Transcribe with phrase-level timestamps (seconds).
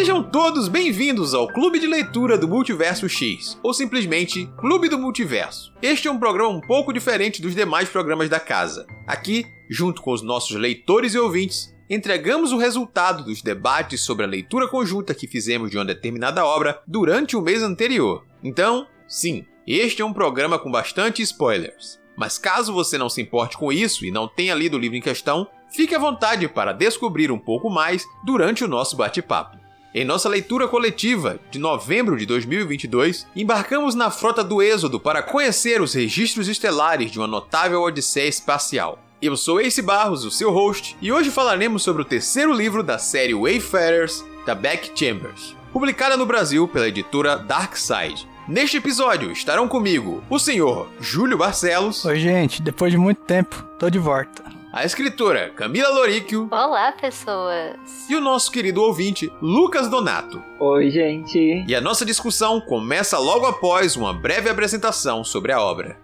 [0.00, 5.74] Sejam todos bem-vindos ao Clube de Leitura do Multiverso X, ou simplesmente Clube do Multiverso.
[5.82, 8.86] Este é um programa um pouco diferente dos demais programas da casa.
[9.06, 14.28] Aqui, junto com os nossos leitores e ouvintes, entregamos o resultado dos debates sobre a
[14.28, 18.24] leitura conjunta que fizemos de uma determinada obra durante o mês anterior.
[18.42, 22.00] Então, sim, este é um programa com bastante spoilers.
[22.16, 25.02] Mas caso você não se importe com isso e não tenha lido o livro em
[25.02, 29.59] questão, fique à vontade para descobrir um pouco mais durante o nosso bate-papo.
[29.92, 35.82] Em nossa leitura coletiva de novembro de 2022, embarcamos na frota do Êxodo para conhecer
[35.82, 39.00] os registros estelares de uma notável odisseia espacial.
[39.20, 42.98] Eu sou Ace Barros, o seu host, e hoje falaremos sobre o terceiro livro da
[42.98, 48.28] série Wayfarers, da Beck Chambers, publicada no Brasil pela editora Darkside.
[48.46, 52.04] Neste episódio estarão comigo o senhor Júlio Barcelos.
[52.04, 54.59] Oi, gente, depois de muito tempo, tô de volta.
[54.72, 56.48] A escritora Camila Loríquio.
[56.48, 57.74] Olá, pessoas.
[58.08, 60.40] E o nosso querido ouvinte Lucas Donato.
[60.60, 61.64] Oi, gente.
[61.66, 65.98] E a nossa discussão começa logo após uma breve apresentação sobre a obra.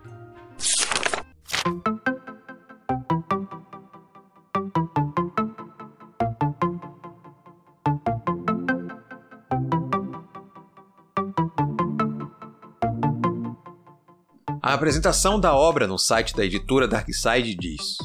[14.61, 17.97] A apresentação da obra no site da editora Darkside diz: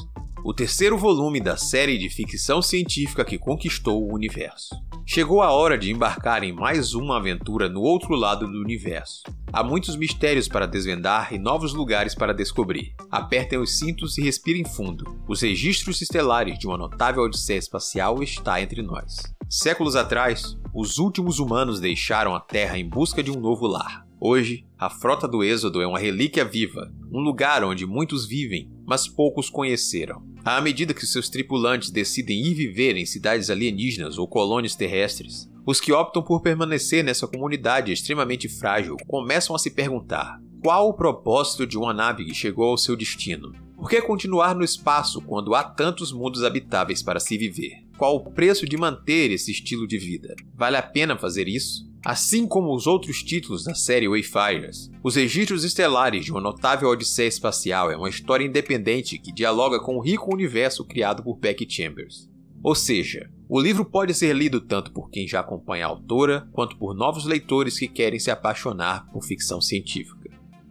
[0.44, 4.74] O terceiro volume da série de ficção científica que conquistou o universo.
[5.06, 9.22] Chegou a hora de embarcar em mais uma aventura no outro lado do universo.
[9.52, 12.92] Há muitos mistérios para desvendar e novos lugares para descobrir.
[13.08, 15.04] Apertem os cintos e respirem fundo.
[15.28, 19.22] Os registros estelares de uma notável odisseia espacial está entre nós.
[19.48, 24.04] Séculos atrás, os últimos humanos deixaram a Terra em busca de um novo lar.
[24.24, 29.08] Hoje, a Frota do Êxodo é uma relíquia viva, um lugar onde muitos vivem, mas
[29.08, 30.22] poucos conheceram.
[30.44, 35.80] À medida que seus tripulantes decidem ir viver em cidades alienígenas ou colônias terrestres, os
[35.80, 41.66] que optam por permanecer nessa comunidade extremamente frágil começam a se perguntar: qual o propósito
[41.66, 43.52] de uma nave que chegou ao seu destino?
[43.76, 47.81] Por que continuar no espaço quando há tantos mundos habitáveis para se viver?
[47.96, 50.34] Qual o preço de manter esse estilo de vida?
[50.54, 51.90] Vale a pena fazer isso?
[52.04, 57.28] Assim como os outros títulos da série Wayfarers, Os Registros Estelares de uma Notável Odisseia
[57.28, 62.28] Espacial é uma história independente que dialoga com o rico universo criado por Becky Chambers.
[62.60, 66.76] Ou seja, o livro pode ser lido tanto por quem já acompanha a autora, quanto
[66.76, 70.21] por novos leitores que querem se apaixonar por ficção científica.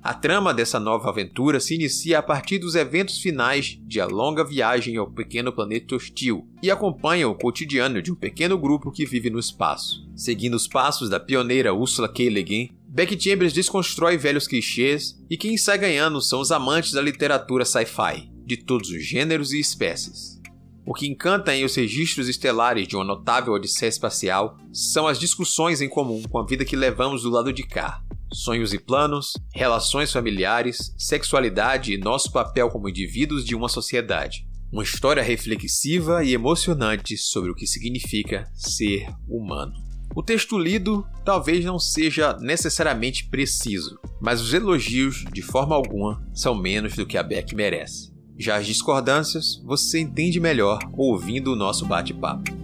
[0.03, 4.43] A trama dessa nova aventura se inicia a partir dos eventos finais de A Longa
[4.43, 9.29] Viagem ao Pequeno Planeta Hostil e acompanha o cotidiano de um pequeno grupo que vive
[9.29, 10.03] no espaço.
[10.15, 12.29] Seguindo os passos da pioneira Ursula K.
[12.29, 17.01] Le Guin, Beck Chambers desconstrói velhos clichês e quem sai ganhando são os amantes da
[17.01, 20.41] literatura sci-fi, de todos os gêneros e espécies.
[20.83, 25.79] O que encanta em os registros estelares de uma notável odisseia espacial são as discussões
[25.79, 28.01] em comum com a vida que levamos do lado de cá,
[28.31, 34.47] sonhos e planos, relações familiares, sexualidade e nosso papel como indivíduos de uma sociedade.
[34.71, 39.73] Uma história reflexiva e emocionante sobre o que significa ser humano.
[40.15, 46.53] O texto lido talvez não seja necessariamente preciso, mas os elogios, de forma alguma, são
[46.53, 48.11] menos do que a Beck merece.
[48.37, 52.60] Já as discordâncias você entende melhor ouvindo o nosso bate-papo.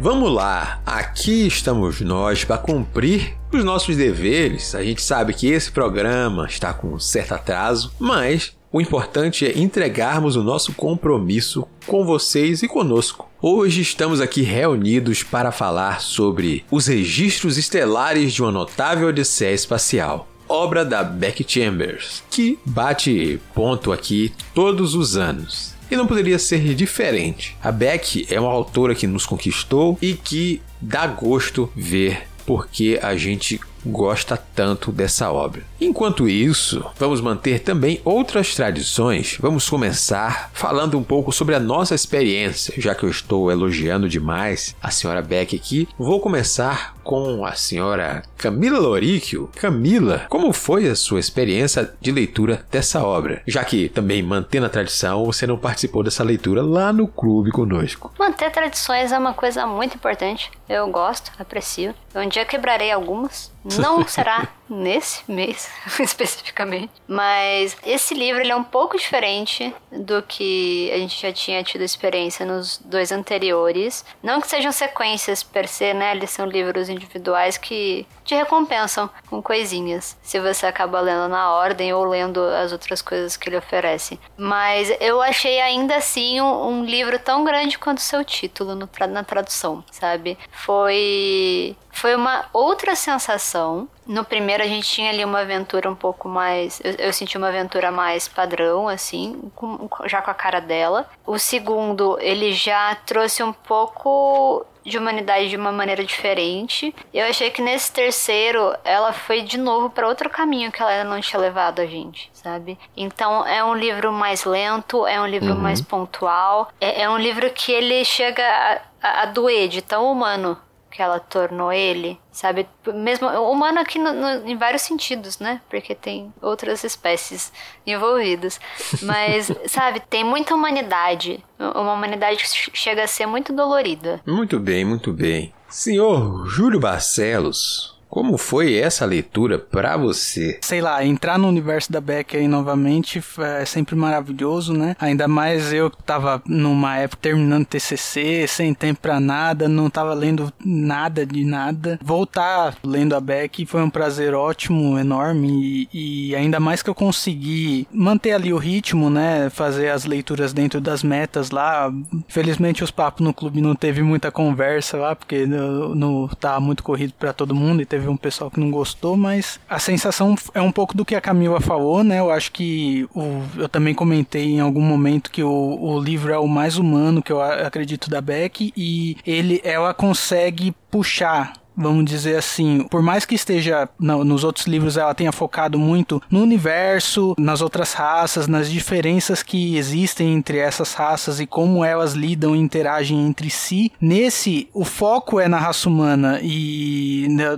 [0.00, 4.72] Vamos lá, aqui estamos nós para cumprir os nossos deveres.
[4.76, 9.58] A gente sabe que esse programa está com um certo atraso, mas o importante é
[9.58, 13.28] entregarmos o nosso compromisso com vocês e conosco.
[13.42, 20.28] Hoje estamos aqui reunidos para falar sobre os registros estelares de uma notável odisseia espacial
[20.48, 25.77] obra da Beck Chambers, que bate ponto aqui todos os anos.
[25.90, 27.56] E não poderia ser diferente.
[27.62, 33.14] A Beck é uma autora que nos conquistou e que dá gosto ver porque a
[33.14, 35.62] gente gosta tanto dessa obra.
[35.80, 39.36] Enquanto isso, vamos manter também outras tradições.
[39.40, 44.74] Vamos começar falando um pouco sobre a nossa experiência, já que eu estou elogiando demais
[44.80, 45.86] a senhora Beck aqui.
[45.98, 49.48] Vou começar com a senhora Camila Loríquio.
[49.56, 53.40] Camila, como foi a sua experiência de leitura dessa obra?
[53.46, 58.12] Já que também mantendo a tradição, você não participou dessa leitura lá no clube conosco.
[58.18, 60.50] Manter tradições é uma coisa muito importante.
[60.68, 61.94] Eu gosto, aprecio.
[62.14, 63.50] Um dia quebrarei algumas.
[63.78, 65.70] Não será nesse mês
[66.00, 66.92] especificamente.
[67.06, 71.82] Mas esse livro ele é um pouco diferente do que a gente já tinha tido
[71.82, 74.04] experiência nos dois anteriores.
[74.22, 76.12] Não que sejam sequências per se, né?
[76.12, 81.94] Eles são livros individuais que te recompensam com coisinhas, se você acaba lendo na ordem
[81.94, 84.20] ou lendo as outras coisas que ele oferece.
[84.36, 89.24] Mas eu achei ainda assim um, um livro tão grande quanto seu título no, na
[89.24, 90.36] tradução, sabe?
[90.50, 93.88] Foi foi uma outra sensação.
[94.06, 96.80] No primeiro a gente tinha ali uma aventura um pouco mais.
[96.82, 101.08] Eu, eu senti uma aventura mais padrão, assim, com, já com a cara dela.
[101.26, 106.94] O segundo, ele já trouxe um pouco de humanidade de uma maneira diferente.
[107.12, 111.20] Eu achei que nesse terceiro ela foi de novo para outro caminho que ela não
[111.20, 112.78] tinha levado a gente, sabe?
[112.96, 115.60] Então é um livro mais lento, é um livro uhum.
[115.60, 120.10] mais pontual, é, é, um livro que ele chega a, a, a doer de tão
[120.10, 120.56] humano
[120.90, 122.66] que ela tornou ele, sabe?
[122.94, 125.60] Mesmo humano aqui no, no, em vários sentidos, né?
[125.68, 127.52] Porque tem outras espécies
[127.86, 128.60] envolvidas.
[129.02, 131.44] Mas, sabe, tem muita humanidade.
[131.58, 134.20] Uma humanidade que chega a ser muito dolorida.
[134.26, 135.52] Muito bem, muito bem.
[135.68, 140.58] Senhor Júlio Barcelos, como foi essa leitura para você?
[140.62, 144.96] Sei lá, entrar no universo da Beck aí novamente é sempre maravilhoso, né?
[144.98, 150.14] Ainda mais eu que tava numa época terminando TCC, sem tempo para nada, não tava
[150.14, 151.98] lendo nada de nada.
[152.02, 156.94] Voltar lendo a Beck foi um prazer ótimo, enorme e, e ainda mais que eu
[156.94, 159.50] consegui manter ali o ritmo, né?
[159.50, 161.92] Fazer as leituras dentro das metas lá.
[162.28, 166.82] Felizmente os papos no clube não teve muita conversa lá, porque no, no tá muito
[166.82, 170.36] corrido para todo mundo e teve teve um pessoal que não gostou, mas a sensação
[170.54, 172.20] é um pouco do que a Camila falou, né?
[172.20, 176.38] Eu acho que o, eu também comentei em algum momento que o, o livro é
[176.38, 182.36] o mais humano que eu acredito da Beck e ele ela consegue puxar vamos dizer
[182.36, 187.36] assim, por mais que esteja no, nos outros livros ela tenha focado muito no universo,
[187.38, 192.58] nas outras raças, nas diferenças que existem entre essas raças e como elas lidam e
[192.58, 193.92] interagem entre si.
[194.00, 197.56] Nesse, o foco é na raça humana e né,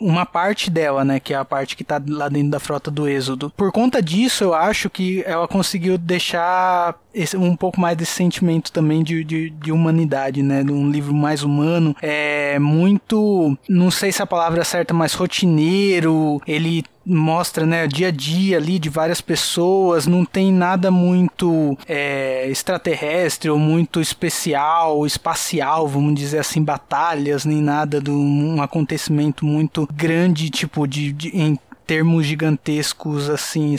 [0.00, 3.08] uma parte dela, né, que é a parte que tá lá dentro da frota do
[3.08, 3.52] Êxodo.
[3.56, 8.72] Por conta disso, eu acho que ela conseguiu deixar esse, um pouco mais desse sentimento
[8.72, 11.94] também de, de, de humanidade, né, de um livro mais humano.
[12.00, 16.40] É muito, não sei se a palavra é certa, mas rotineiro.
[16.46, 21.76] Ele mostra né, o dia a dia ali de várias pessoas, não tem nada muito
[21.88, 29.44] é, extraterrestre ou muito especial, espacial, vamos dizer assim, batalhas, nem nada de um acontecimento
[29.44, 33.74] muito grande, tipo, de, de em termos gigantescos, assim,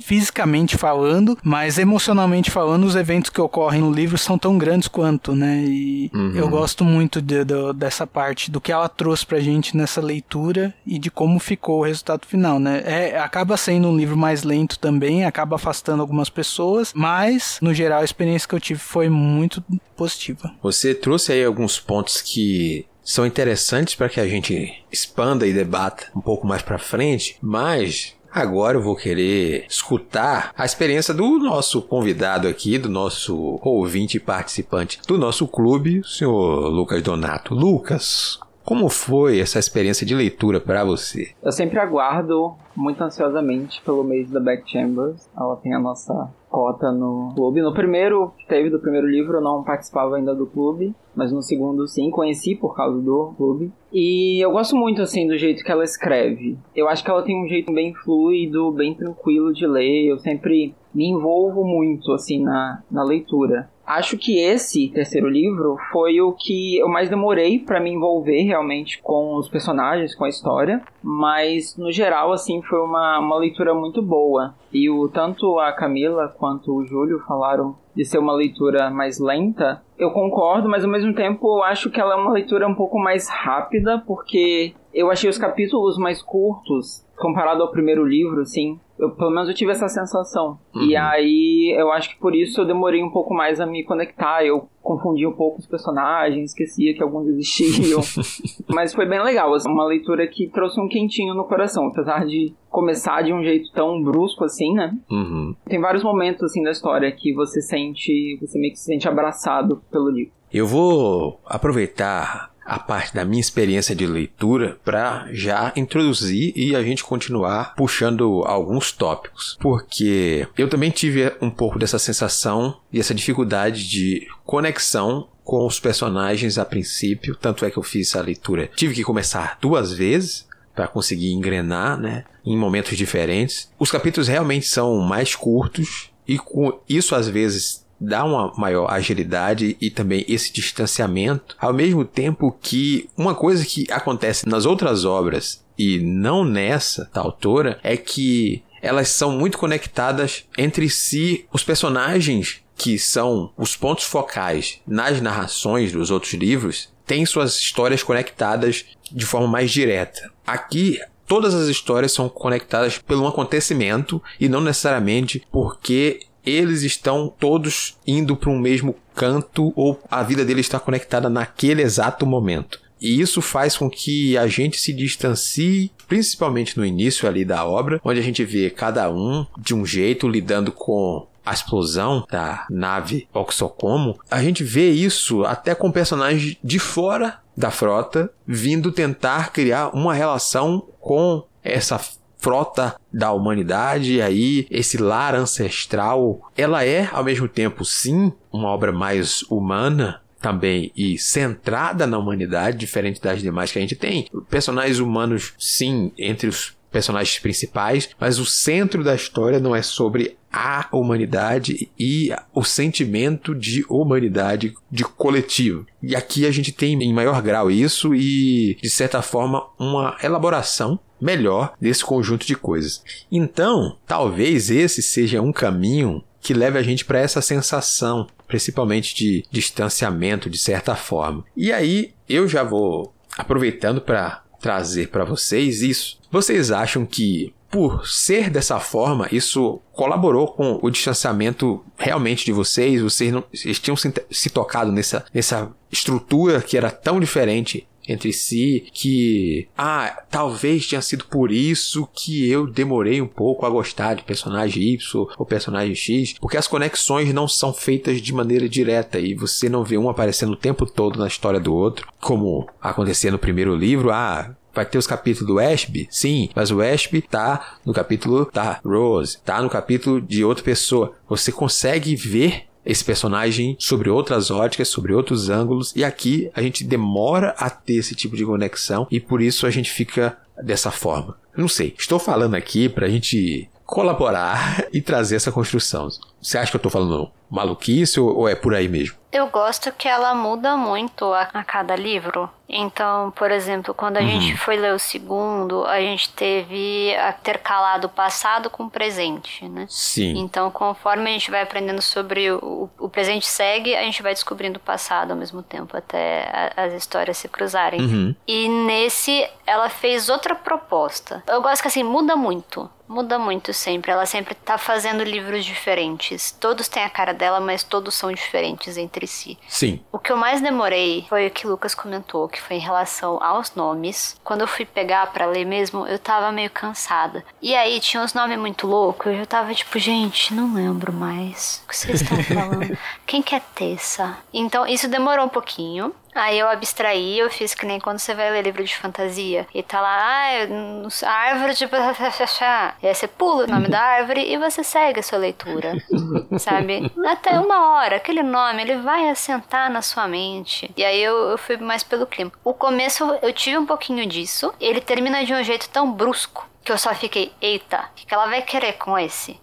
[0.00, 5.34] fisicamente falando, mas emocionalmente falando, os eventos que ocorrem no livro são tão grandes quanto,
[5.34, 5.64] né?
[5.66, 6.32] E uhum.
[6.34, 10.74] eu gosto muito de, de, dessa parte, do que ela trouxe pra gente nessa leitura
[10.86, 12.82] e de como ficou o resultado final, né?
[12.84, 18.00] É, acaba sendo um livro mais lento também, acaba afastando algumas pessoas, mas, no geral,
[18.00, 19.62] a experiência que eu tive foi muito
[19.96, 20.52] positiva.
[20.62, 26.08] Você trouxe aí alguns pontos que são interessantes para que a gente expanda e debata
[26.14, 31.80] um pouco mais para frente, mas Agora eu vou querer escutar a experiência do nosso
[31.80, 37.54] convidado aqui, do nosso ouvinte e participante do nosso clube, o senhor Lucas Donato.
[37.54, 38.38] Lucas,
[38.68, 41.30] como foi essa experiência de leitura para você?
[41.42, 45.26] Eu sempre aguardo muito ansiosamente pelo mês da Back Chambers.
[45.34, 47.62] Ela tem a nossa cota no clube.
[47.62, 51.88] No primeiro, teve do primeiro livro, eu não participava ainda do clube, mas no segundo
[51.88, 53.72] sim, conheci por causa do clube.
[53.90, 56.58] E eu gosto muito assim do jeito que ela escreve.
[56.76, 60.08] Eu acho que ela tem um jeito bem fluido, bem tranquilo de ler.
[60.08, 63.70] Eu sempre me envolvo muito assim na, na leitura.
[63.88, 69.00] Acho que esse terceiro livro foi o que eu mais demorei para me envolver realmente
[69.00, 74.02] com os personagens, com a história, mas no geral assim foi uma, uma leitura muito
[74.02, 74.54] boa.
[74.70, 79.82] E o tanto a Camila quanto o Júlio falaram de ser uma leitura mais lenta.
[79.98, 82.98] Eu concordo, mas ao mesmo tempo eu acho que ela é uma leitura um pouco
[82.98, 88.78] mais rápida, porque eu achei os capítulos mais curtos comparado ao primeiro livro, assim.
[88.98, 90.58] Eu, pelo menos eu tive essa sensação.
[90.74, 90.82] Uhum.
[90.84, 94.44] E aí eu acho que por isso eu demorei um pouco mais a me conectar.
[94.44, 98.00] Eu confundi um pouco os personagens, esquecia que alguns existiam.
[98.68, 102.54] Mas foi bem legal, assim, uma leitura que trouxe um quentinho no coração, apesar de
[102.70, 104.96] começar de um jeito tão brusco assim, né?
[105.10, 105.54] Uhum.
[105.66, 109.82] Tem vários momentos assim da história que você sente, você meio que se sente abraçado
[109.90, 110.32] pelo livro.
[110.52, 116.82] Eu vou aproveitar a parte da minha experiência de leitura para já introduzir e a
[116.82, 123.14] gente continuar puxando alguns tópicos, porque eu também tive um pouco dessa sensação e essa
[123.14, 128.70] dificuldade de conexão com os personagens a princípio, tanto é que eu fiz a leitura.
[128.76, 132.24] Tive que começar duas vezes para conseguir engrenar, né?
[132.44, 133.70] Em momentos diferentes.
[133.78, 139.76] Os capítulos realmente são mais curtos e com isso às vezes dá uma maior agilidade
[139.80, 145.64] e também esse distanciamento, ao mesmo tempo que uma coisa que acontece nas outras obras
[145.78, 151.46] e não nessa da autora é que elas são muito conectadas entre si.
[151.52, 158.02] Os personagens que são os pontos focais nas narrações dos outros livros têm suas histórias
[158.02, 160.30] conectadas de forma mais direta.
[160.46, 167.96] Aqui todas as histórias são conectadas pelo acontecimento e não necessariamente porque eles estão todos
[168.06, 172.80] indo para um mesmo canto ou a vida deles está conectada naquele exato momento.
[173.00, 178.00] E isso faz com que a gente se distancie, principalmente no início ali da obra,
[178.04, 183.26] onde a gente vê cada um de um jeito lidando com a explosão da nave
[183.32, 184.18] Oxocomo.
[184.30, 190.12] A gente vê isso até com personagens de fora da frota vindo tentar criar uma
[190.12, 191.98] relação com essa
[192.38, 198.68] frota da humanidade, e aí esse lar ancestral, ela é ao mesmo tempo sim uma
[198.68, 204.28] obra mais humana, também e centrada na humanidade, diferente das demais que a gente tem.
[204.48, 210.36] Personagens humanos, sim, entre os personagens principais, mas o centro da história não é sobre
[210.50, 215.86] a humanidade e o sentimento de humanidade de coletivo.
[216.02, 220.98] E aqui a gente tem em maior grau isso e, de certa forma, uma elaboração
[221.20, 223.02] melhor desse conjunto de coisas.
[223.30, 229.44] Então, talvez esse seja um caminho que leve a gente para essa sensação, principalmente de
[229.50, 231.44] distanciamento de certa forma.
[231.56, 236.18] E aí eu já vou aproveitando para trazer para vocês isso.
[236.30, 243.02] Vocês acham que por ser dessa forma, isso colaborou com o distanciamento realmente de vocês?
[243.02, 248.32] Vocês, não, vocês tinham se, se tocado nessa, nessa estrutura que era tão diferente entre
[248.32, 254.14] si que ah, talvez tenha sido por isso que eu demorei um pouco a gostar
[254.14, 259.18] de personagem Y ou personagem X, porque as conexões não são feitas de maneira direta
[259.18, 263.30] e você não vê um aparecendo o tempo todo na história do outro, como acontecia
[263.30, 266.06] no primeiro livro, ah, Vai ter os capítulos do Ashby?
[266.08, 271.14] Sim, mas o Ashby tá no capítulo da Rose, tá no capítulo de outra pessoa.
[271.28, 276.82] Você consegue ver esse personagem sobre outras óticas, sobre outros ângulos, e aqui a gente
[276.82, 281.36] demora a ter esse tipo de conexão e por isso a gente fica dessa forma.
[281.54, 286.08] Não sei, estou falando aqui para a gente colaborar e trazer essa construção.
[286.42, 289.16] Você acha que eu estou falando maluquice ou, é por aí mesmo?
[289.32, 292.48] Eu gosto que ela muda muito a, a cada livro.
[292.68, 294.28] Então, por exemplo, quando a uhum.
[294.28, 298.90] gente foi ler o segundo, a gente teve a ter calado o passado com o
[298.90, 299.86] presente, né?
[299.88, 300.36] Sim.
[300.36, 304.78] Então, conforme a gente vai aprendendo sobre o, o presente segue, a gente vai descobrindo
[304.78, 308.00] o passado ao mesmo tempo, até a, as histórias se cruzarem.
[308.00, 308.34] Uhum.
[308.46, 311.42] E nesse, ela fez outra proposta.
[311.46, 314.12] Eu gosto que assim, muda muito muda muito sempre.
[314.12, 316.52] Ela sempre tá fazendo livros diferentes.
[316.52, 319.58] Todos têm a cara dela, mas todos são diferentes entre si.
[319.68, 320.00] Sim.
[320.12, 323.42] O que eu mais demorei foi o que o Lucas comentou, que foi em relação
[323.42, 324.36] aos nomes.
[324.44, 327.44] Quando eu fui pegar para ler mesmo, eu tava meio cansada.
[327.62, 331.88] E aí tinha uns nomes muito loucos, eu tava tipo, gente, não lembro mais o
[331.88, 332.96] que vocês estão falando.
[333.26, 334.36] Quem que é Tessa?
[334.52, 336.14] Então isso demorou um pouquinho.
[336.34, 339.66] Aí eu abstraí, eu fiz que nem quando você vai ler livro de fantasia.
[339.74, 341.88] E tá lá, ah, a árvore de...
[343.02, 345.94] E aí você pula o nome da árvore e você segue a sua leitura.
[346.58, 347.10] sabe?
[347.26, 350.90] Até uma hora, aquele nome, ele vai assentar na sua mente.
[350.96, 352.52] E aí eu, eu fui mais pelo clima.
[352.64, 354.72] O começo eu tive um pouquinho disso.
[354.80, 358.46] Ele termina de um jeito tão brusco que eu só fiquei, eita, o que ela
[358.46, 359.60] vai querer com esse?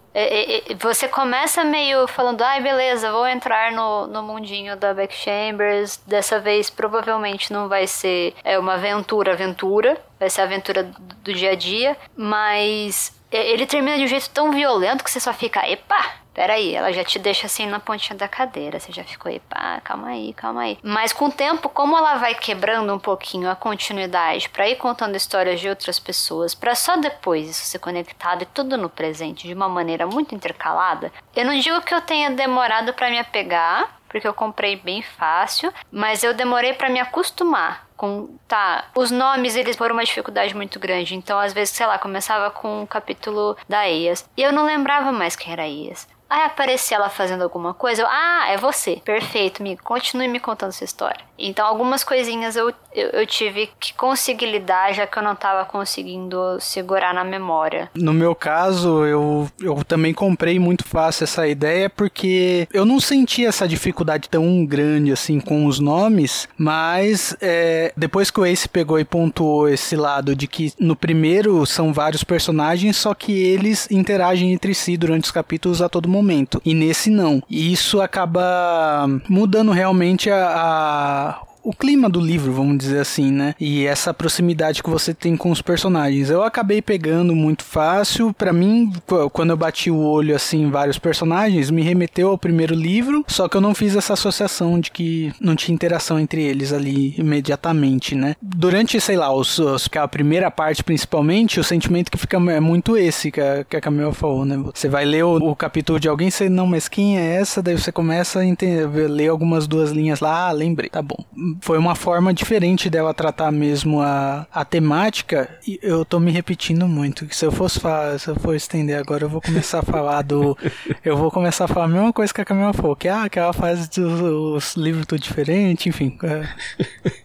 [0.80, 6.00] você começa meio falando, ai, beleza, vou entrar no, no mundinho da Back Chambers.
[6.06, 10.00] Dessa vez, provavelmente não vai ser é, uma aventura, aventura.
[10.18, 11.98] Vai ser a aventura do dia a dia.
[12.16, 16.02] Mas ele termina de um jeito tão violento que você só fica, epa,
[16.36, 18.78] peraí, ela já te deixa assim na pontinha da cadeira.
[18.78, 20.78] Você já ficou, epa, calma aí, calma aí.
[20.82, 25.16] Mas com o tempo, como ela vai quebrando um pouquinho a continuidade para ir contando
[25.16, 29.54] histórias de outras pessoas, para só depois isso ser conectado e tudo no presente de
[29.54, 34.28] uma maneira muito intercalada, eu não digo que eu tenha demorado para me apegar, porque
[34.28, 39.74] eu comprei bem fácil, mas eu demorei para me acostumar com tá, os nomes eles
[39.74, 43.56] foram uma dificuldade muito grande, então às vezes, sei lá, começava com o um capítulo
[43.66, 46.06] da Eias, e eu não lembrava mais quem era Eias.
[46.28, 49.00] Aí aparecia ela fazendo alguma coisa, eu, ah, é você.
[49.04, 51.24] Perfeito, me continue me contando essa história.
[51.38, 55.64] Então algumas coisinhas eu, eu, eu, tive que conseguir lidar, já que eu não tava
[55.66, 57.90] conseguindo segurar na memória.
[57.94, 63.44] No meu caso, eu, eu também comprei muito fácil essa ideia, porque eu não senti
[63.44, 68.98] essa dificuldade tão grande assim com os nomes, mas é, depois que o Ace pegou
[68.98, 74.52] e pontuou esse lado de que no primeiro são vários personagens, só que eles interagem
[74.52, 76.15] entre si durante os capítulos a todo momento.
[76.64, 77.42] E nesse não.
[77.48, 83.52] E isso acaba mudando realmente a, a o clima do livro, vamos dizer assim, né?
[83.58, 86.30] E essa proximidade que você tem com os personagens.
[86.30, 88.32] Eu acabei pegando muito fácil.
[88.32, 88.92] Para mim,
[89.32, 93.48] quando eu bati o olho assim em vários personagens, me remeteu ao primeiro livro, só
[93.48, 98.14] que eu não fiz essa associação de que não tinha interação entre eles ali imediatamente,
[98.14, 98.36] né?
[98.40, 102.60] Durante, sei lá, os, os que a primeira parte principalmente, o sentimento que fica é
[102.60, 104.56] muito esse que a, que a Camila falou, né?
[104.72, 107.60] Você vai ler o, o capítulo de alguém, você não, mas quem é essa?
[107.60, 111.24] Daí você começa a entender, ler algumas duas linhas lá, ah, lembrei, tá bom
[111.60, 115.48] foi uma forma diferente dela tratar mesmo a, a temática.
[115.66, 117.26] E eu tô me repetindo muito.
[117.26, 120.22] Que se eu fosse falar, se eu for estender agora, eu vou começar a falar
[120.22, 120.56] do.
[121.04, 123.38] eu vou começar a falar a mesma coisa que a Camila falou, que, ah, que
[123.38, 126.16] ela faz os, os livros tudo diferente, enfim.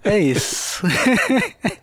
[0.03, 0.83] É, é isso.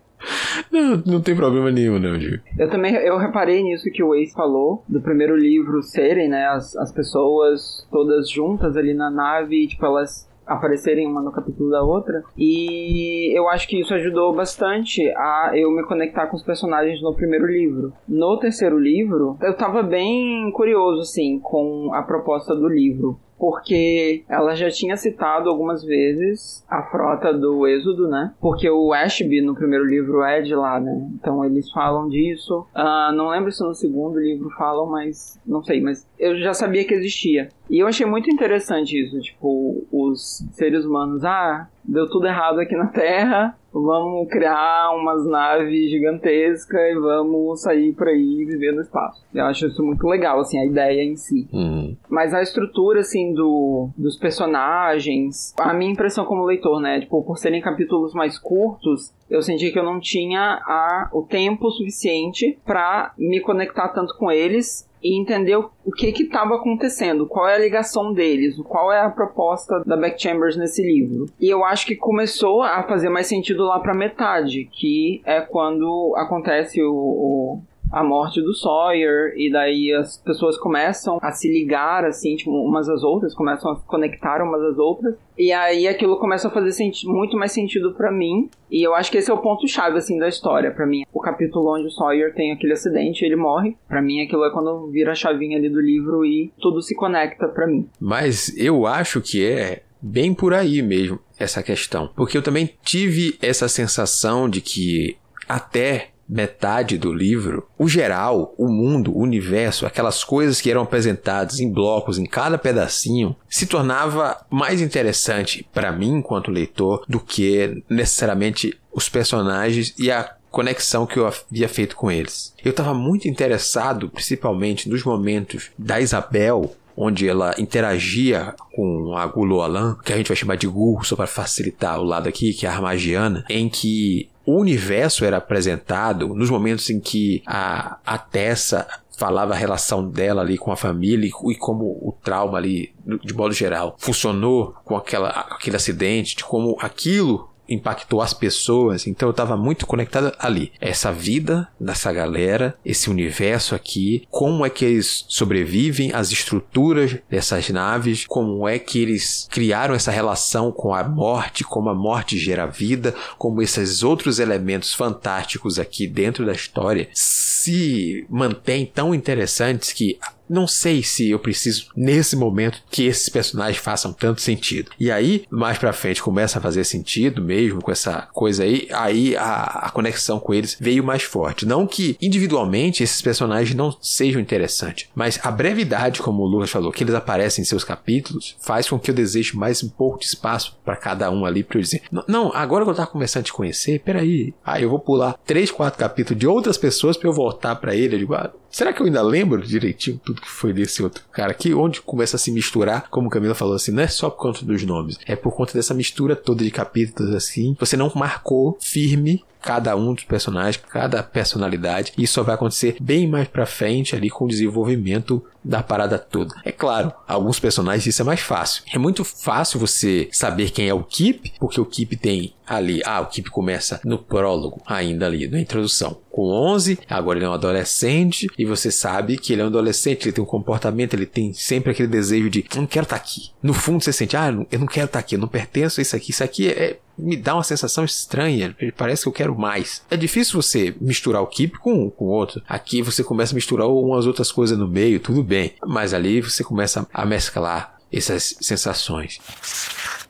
[0.70, 2.42] Não, não tem problema nenhum, não, Diego.
[2.58, 6.76] Eu também eu reparei nisso que o Ace falou, do primeiro livro serem, né, as,
[6.76, 12.24] as pessoas todas juntas ali na nave, tipo, elas aparecerem uma no capítulo da outra.
[12.36, 17.14] E eu acho que isso ajudou bastante a eu me conectar com os personagens no
[17.14, 17.92] primeiro livro.
[18.08, 24.54] No terceiro livro, eu tava bem curioso, assim, com a proposta do livro porque ela
[24.54, 28.34] já tinha citado algumas vezes a frota do Êxodo, né?
[28.40, 31.08] Porque o Ashby no primeiro livro é de lá, né?
[31.14, 32.66] Então eles falam disso.
[32.74, 36.84] Uh, não lembro se no segundo livro falam, mas não sei, mas eu já sabia
[36.84, 37.48] que existia.
[37.70, 42.74] E eu achei muito interessante isso, tipo, os seres humanos, ah, deu tudo errado aqui
[42.74, 49.22] na Terra, vamos criar umas naves gigantescas e vamos sair por aí viver no espaço.
[49.34, 51.48] Eu acho isso muito legal, assim, a ideia em si.
[51.52, 51.96] Uhum.
[52.08, 57.38] Mas a estrutura, assim, do, dos personagens, a minha impressão como leitor, né, tipo, por
[57.38, 63.12] serem capítulos mais curtos, eu senti que eu não tinha a, o tempo suficiente para
[63.18, 68.12] me conectar tanto com eles e entender o que estava acontecendo, qual é a ligação
[68.12, 71.26] deles, qual é a proposta da Beck Chambers nesse livro.
[71.40, 76.14] E eu acho que começou a fazer mais sentido lá para metade, que é quando
[76.16, 82.04] acontece o, o a morte do Sawyer, e daí as pessoas começam a se ligar,
[82.04, 86.18] assim, tipo, umas às outras, começam a se conectar umas às outras, e aí aquilo
[86.18, 86.68] começa a fazer
[87.04, 90.28] muito mais sentido para mim, e eu acho que esse é o ponto-chave, assim, da
[90.28, 91.04] história para mim.
[91.12, 94.90] O capítulo onde o Sawyer tem aquele acidente ele morre, para mim aquilo é quando
[94.90, 97.88] vira a chavinha ali do livro e tudo se conecta para mim.
[98.00, 102.10] Mas eu acho que é bem por aí mesmo, essa questão.
[102.14, 105.16] Porque eu também tive essa sensação de que
[105.48, 111.58] até metade do livro, o geral, o mundo, o universo, aquelas coisas que eram apresentadas
[111.58, 117.82] em blocos em cada pedacinho, se tornava mais interessante para mim enquanto leitor do que
[117.88, 122.54] necessariamente os personagens e a conexão que eu havia feito com eles.
[122.64, 129.96] Eu estava muito interessado, principalmente nos momentos da Isabel, onde ela interagia com a Guloalan,
[130.04, 132.68] que a gente vai chamar de Gu, só para facilitar o lado aqui, que é
[132.68, 138.86] a Armagiana, em que o universo era apresentado nos momentos em que a, a Tessa
[139.16, 142.92] falava a relação dela ali com a família e, e como o trauma ali,
[143.24, 149.28] de modo geral, funcionou com aquela, aquele acidente, de como aquilo impactou as pessoas, então
[149.28, 150.72] eu estava muito conectado ali.
[150.80, 157.68] Essa vida dessa galera, esse universo aqui, como é que eles sobrevivem, as estruturas dessas
[157.70, 162.66] naves, como é que eles criaram essa relação com a morte, como a morte gera
[162.66, 170.18] vida, como esses outros elementos fantásticos aqui dentro da história se mantêm tão interessantes que
[170.48, 174.90] não sei se eu preciso, nesse momento, que esses personagens façam tanto sentido.
[174.98, 178.88] E aí, mais pra frente, começa a fazer sentido mesmo com essa coisa aí.
[178.92, 181.66] Aí a, a conexão com eles veio mais forte.
[181.66, 186.92] Não que individualmente esses personagens não sejam interessantes, mas a brevidade, como o Lucas falou,
[186.92, 190.26] que eles aparecem em seus capítulos, faz com que eu deseje mais um pouco de
[190.26, 193.44] espaço para cada um ali pra eu dizer: Não, agora que eu tava começando a
[193.44, 194.54] te conhecer, peraí.
[194.64, 198.16] Ah, eu vou pular três, quatro capítulos de outras pessoas para eu voltar para ele.
[198.16, 201.52] Eu digo, ah, será que eu ainda lembro direitinho tudo que foi desse outro cara
[201.52, 204.64] aqui, onde começa a se misturar, como Camila falou assim, não é só por conta
[204.64, 207.76] dos nomes, é por conta dessa mistura toda de capítulos assim.
[207.78, 212.12] Você não marcou firme cada um dos personagens, cada personalidade.
[212.16, 216.54] Isso só vai acontecer bem mais pra frente ali com o desenvolvimento da parada toda.
[216.64, 218.82] É claro, alguns personagens isso é mais fácil.
[218.92, 223.20] É muito fácil você saber quem é o Kip, porque o Kip tem ali, ah,
[223.20, 227.54] o Kip começa no prólogo, ainda ali, na introdução, com 11, agora ele é um
[227.54, 231.52] adolescente e você sabe que ele é um adolescente, ele tem um comportamento, ele tem
[231.52, 233.50] sempre aquele desejo de, não quero estar tá aqui.
[233.62, 236.02] No fundo você sente, ah, eu não quero estar tá aqui, eu não pertenço a
[236.02, 238.76] isso aqui, isso aqui é me dá uma sensação estranha.
[238.96, 240.02] Parece que eu quero mais.
[240.10, 242.62] É difícil você misturar o Keep com o outro.
[242.68, 245.74] Aqui você começa a misturar umas outras coisas no meio, tudo bem.
[245.86, 249.38] Mas ali você começa a mesclar essas sensações.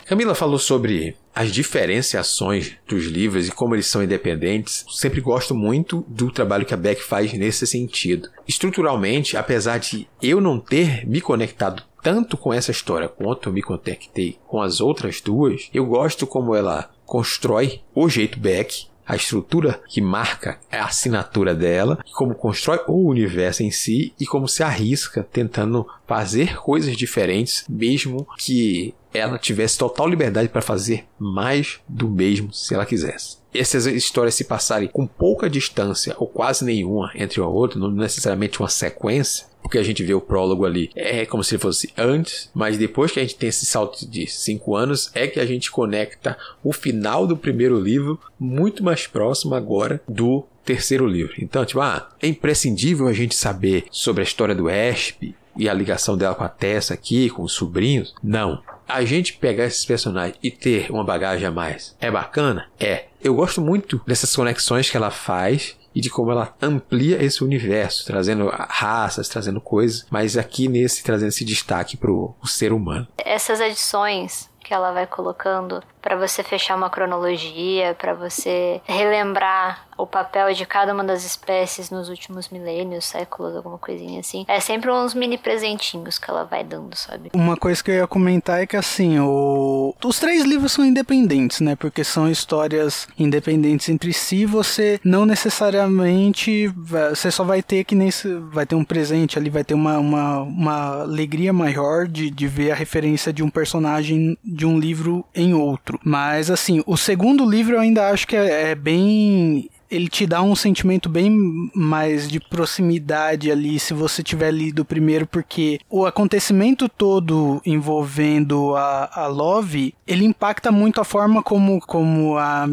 [0.09, 4.87] Camila falou sobre as diferenciações dos livros e como eles são independentes.
[4.89, 8.27] Sempre gosto muito do trabalho que a Beck faz nesse sentido.
[8.49, 14.39] Estruturalmente, apesar de eu não ter me conectado tanto com essa história quanto me conectei
[14.47, 20.01] com as outras duas, eu gosto como ela constrói o jeito Beck, a estrutura que
[20.01, 25.87] marca a assinatura dela, como constrói o universo em si e como se arrisca tentando
[26.07, 32.75] fazer coisas diferentes, mesmo que ela tivesse total liberdade para fazer mais do mesmo se
[32.75, 33.39] ela quisesse.
[33.53, 38.61] Essas histórias se passarem com pouca distância ou quase nenhuma entre uma outra, não necessariamente
[38.61, 42.79] uma sequência, porque a gente vê o prólogo ali, é como se fosse antes, mas
[42.79, 46.39] depois que a gente tem esse salto de cinco anos, é que a gente conecta
[46.63, 51.35] o final do primeiro livro muito mais próximo agora do terceiro livro.
[51.39, 55.75] Então, tipo, ah, é imprescindível a gente saber sobre a história do Esp e a
[55.75, 58.15] ligação dela com a Tessa aqui, com os sobrinhos.
[58.23, 58.63] Não.
[58.89, 62.67] A gente pegar esses personagens e ter uma bagagem a mais é bacana?
[62.81, 63.05] É.
[63.23, 68.07] Eu gosto muito dessas conexões que ela faz e de como ela amplia esse universo,
[68.07, 73.07] trazendo raças, trazendo coisas, mas aqui nesse trazendo esse destaque pro ser humano.
[73.19, 80.07] Essas edições que ela vai colocando para você fechar uma cronologia, para você relembrar o
[80.07, 84.45] papel de cada uma das espécies nos últimos milênios, séculos, alguma coisinha assim.
[84.49, 87.31] É sempre uns mini presentinhos que ela vai dando, sabe?
[87.35, 89.95] Uma coisa que eu ia comentar é que assim, o...
[90.05, 91.75] os três livros são independentes, né?
[91.75, 98.33] Porque são histórias independentes entre si, você não necessariamente você só vai ter que nesse
[98.53, 102.71] vai ter um presente ali, vai ter uma, uma, uma alegria maior de, de ver
[102.71, 105.99] a referência de um personagem de um livro em outro.
[106.05, 110.43] Mas, assim, o segundo livro eu ainda acho que é, é bem ele te dá
[110.43, 116.89] um sentimento bem mais de proximidade ali se você tiver lido primeiro, porque o acontecimento
[116.89, 122.69] todo envolvendo a, a Love, ele impacta muito a forma como, como a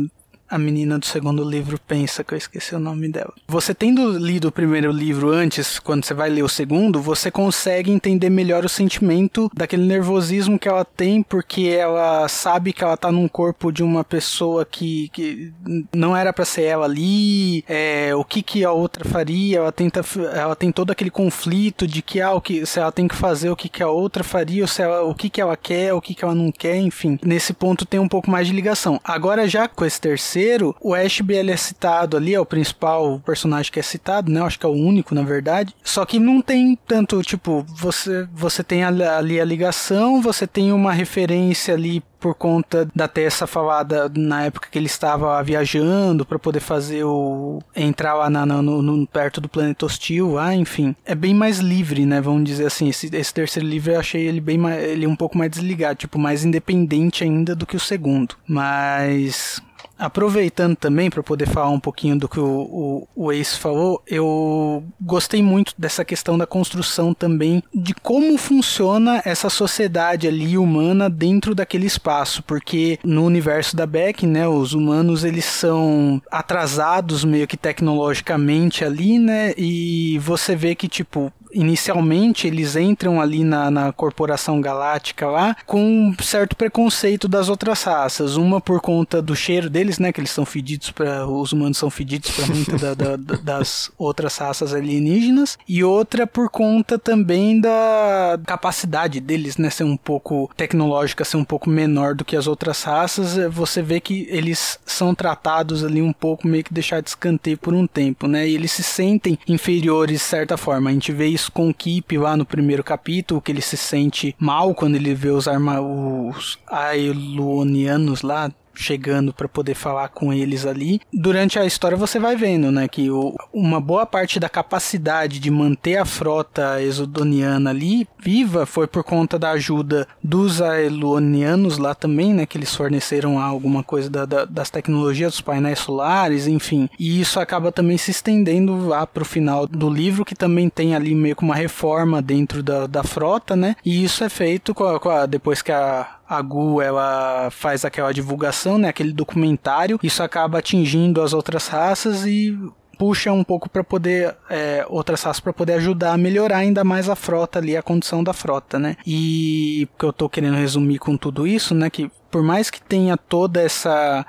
[0.50, 3.34] a menina do segundo livro pensa que eu esqueci o nome dela.
[3.48, 7.92] Você tendo lido o primeiro livro antes, quando você vai ler o segundo, você consegue
[7.92, 13.12] entender melhor o sentimento daquele nervosismo que ela tem, porque ela sabe que ela tá
[13.12, 15.52] num corpo de uma pessoa que, que
[15.94, 20.02] não era para ser ela ali, é, o que que a outra faria, ela tenta,
[20.34, 23.50] ela tem todo aquele conflito de que, ah, o que se ela tem que fazer
[23.50, 26.02] o que que a outra faria, ou se ela, o que que ela quer, o
[26.02, 27.18] que que ela não quer, enfim.
[27.24, 29.00] Nesse ponto tem um pouco mais de ligação.
[29.04, 33.22] Agora já com esse terceiro terceiro, o Ashby ele é citado ali, é o principal
[33.26, 34.42] personagem que é citado, né?
[34.42, 35.74] Eu acho que é o único, na verdade.
[35.82, 40.92] Só que não tem tanto, tipo, você, você tem ali a ligação, você tem uma
[40.92, 46.60] referência ali por conta da Tessa falada na época que ele estava viajando para poder
[46.60, 51.34] fazer o entrar lá na, no, no, perto do planeta hostil, lá, enfim, é bem
[51.34, 52.20] mais livre, né?
[52.20, 52.90] Vamos dizer assim.
[52.90, 56.18] Esse, esse terceiro livro eu achei ele bem mais, ele um pouco mais desligado, tipo
[56.18, 59.62] mais independente ainda do que o segundo, mas
[59.98, 64.84] Aproveitando também para poder falar um pouquinho do que o, o, o Ace falou, eu
[65.00, 71.56] gostei muito dessa questão da construção também de como funciona essa sociedade ali humana dentro
[71.56, 77.58] daquele espaço, porque no universo da Beck, né, os humanos eles são atrasados meio que
[77.58, 84.60] tecnologicamente ali, né, e você vê que tipo inicialmente eles entram ali na, na corporação
[84.60, 88.36] galáctica lá com um certo preconceito das outras raças.
[88.36, 90.12] Uma por conta do cheiro deles, né?
[90.12, 94.38] Que eles são fedidos para os humanos são fedidos para muitas da, da, das outras
[94.38, 95.58] raças alienígenas.
[95.68, 99.70] E outra por conta também da capacidade deles, né?
[99.70, 103.38] Ser um pouco tecnológica, ser um pouco menor do que as outras raças.
[103.52, 107.74] Você vê que eles são tratados ali um pouco meio que deixar de escanteio por
[107.74, 108.48] um tempo, né?
[108.48, 110.90] E eles se sentem inferiores de certa forma.
[110.90, 114.36] A gente vê isso com o Kip lá no primeiro capítulo, que ele se sente
[114.40, 120.66] mal quando ele vê os, arma os Ailonianos lá, chegando para poder falar com eles
[120.66, 121.02] ali.
[121.14, 125.50] Durante a história você vai vendo, né, que o, uma boa parte da capacidade de
[125.50, 132.34] manter a frota exodoniana ali viva foi por conta da ajuda dos aelonianos lá também,
[132.34, 136.90] né, que eles forneceram alguma coisa da, da, das tecnologias dos painéis solares, enfim.
[137.00, 141.14] E isso acaba também se estendendo lá pro final do livro, que também tem ali
[141.16, 143.76] meio que uma reforma dentro da, da frota, né?
[143.86, 147.86] E isso é feito com a, com a, depois que a, a Gu ela faz
[147.86, 152.58] aquela divulgação, né, aquele documentário, isso acaba atingindo as outras raças e
[152.98, 157.10] puxa um pouco para poder é, outras raças para poder ajudar a melhorar ainda mais
[157.10, 158.96] a frota ali, a condição da frota, né?
[159.06, 163.16] E que eu tô querendo resumir com tudo isso, né, que por mais que tenha
[163.16, 164.26] toda essa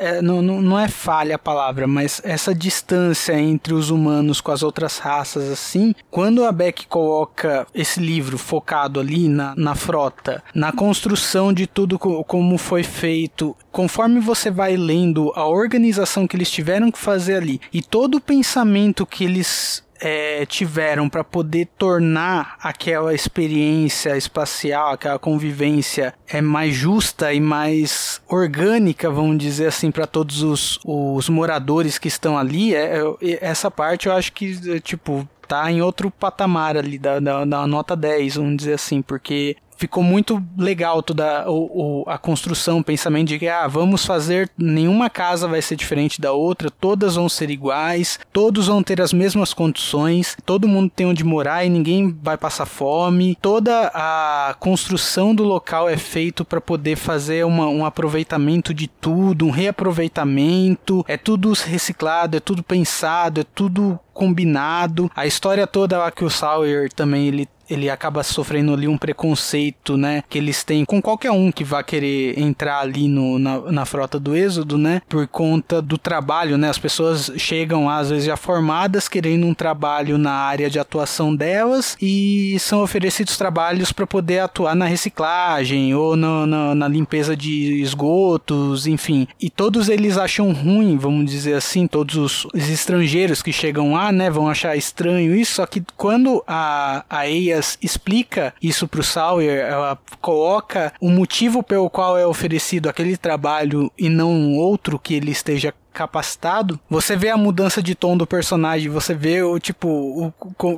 [0.00, 4.62] é, não, não é falha a palavra, mas essa distância entre os humanos com as
[4.62, 10.72] outras raças, assim, quando a Beck coloca esse livro focado ali na, na frota, na
[10.72, 16.50] construção de tudo co como foi feito, conforme você vai lendo a organização que eles
[16.50, 22.56] tiveram que fazer ali e todo o pensamento que eles é, tiveram para poder tornar
[22.62, 30.06] aquela experiência espacial, aquela convivência é mais justa e mais orgânica, vamos dizer assim, para
[30.06, 35.28] todos os, os moradores que estão ali, é, é, essa parte eu acho que, tipo,
[35.46, 40.02] tá em outro patamar ali da, da, da, nota 10, vamos dizer assim, porque ficou
[40.02, 45.48] muito legal toda o, a construção, o pensamento de que ah, vamos fazer, nenhuma casa
[45.48, 50.36] vai ser diferente da outra, todas vão ser iguais, todos vão ter as mesmas condições,
[50.44, 53.38] todo mundo tem onde morar e ninguém vai passar fome.
[53.40, 59.46] Toda a construção do local é feito para poder fazer uma, um aproveitamento de tudo,
[59.46, 65.10] um reaproveitamento, é tudo reciclado, é tudo pensado, é tudo combinado.
[65.16, 69.96] A história toda lá que o Sawyer também ele ele acaba sofrendo ali um preconceito,
[69.96, 70.24] né?
[70.28, 74.18] Que eles têm com qualquer um que vá querer entrar ali no, na, na frota
[74.18, 75.00] do Êxodo, né?
[75.08, 76.68] Por conta do trabalho, né?
[76.68, 81.96] As pessoas chegam às vezes já formadas, querendo um trabalho na área de atuação delas
[82.02, 87.80] e são oferecidos trabalhos para poder atuar na reciclagem ou no, na, na limpeza de
[87.80, 89.28] esgotos, enfim.
[89.40, 94.10] E todos eles acham ruim, vamos dizer assim, todos os, os estrangeiros que chegam lá,
[94.10, 94.28] né?
[94.28, 99.98] Vão achar estranho isso, só que quando a, a Eia explica isso pro Sawyer, ela
[100.20, 105.72] coloca o motivo pelo qual é oferecido aquele trabalho e não outro que ele esteja
[105.92, 110.32] capacitado, você vê a mudança de tom do personagem, você vê o tipo, o,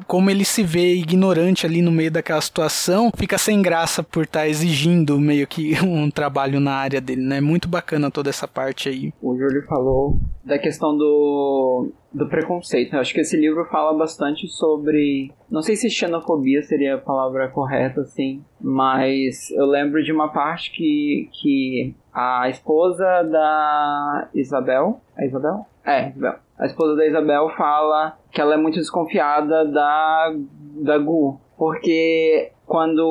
[0.07, 4.41] como ele se vê ignorante ali no meio daquela situação, fica sem graça por estar
[4.41, 7.41] tá exigindo meio que um trabalho na área dele, né?
[7.41, 9.13] Muito bacana toda essa parte aí.
[9.21, 12.95] O Júlio falou da questão do do preconceito.
[12.95, 15.33] Eu acho que esse livro fala bastante sobre.
[15.51, 20.71] Não sei se xenofobia seria a palavra correta, assim, mas eu lembro de uma parte
[20.71, 25.01] que, que a esposa da Isabel.
[25.17, 25.67] É Isabel?
[25.85, 26.35] É, Isabel.
[26.59, 30.35] A esposa da Isabel fala que ela é muito desconfiada da,
[30.83, 31.41] da Gu.
[31.63, 33.07] Porque quando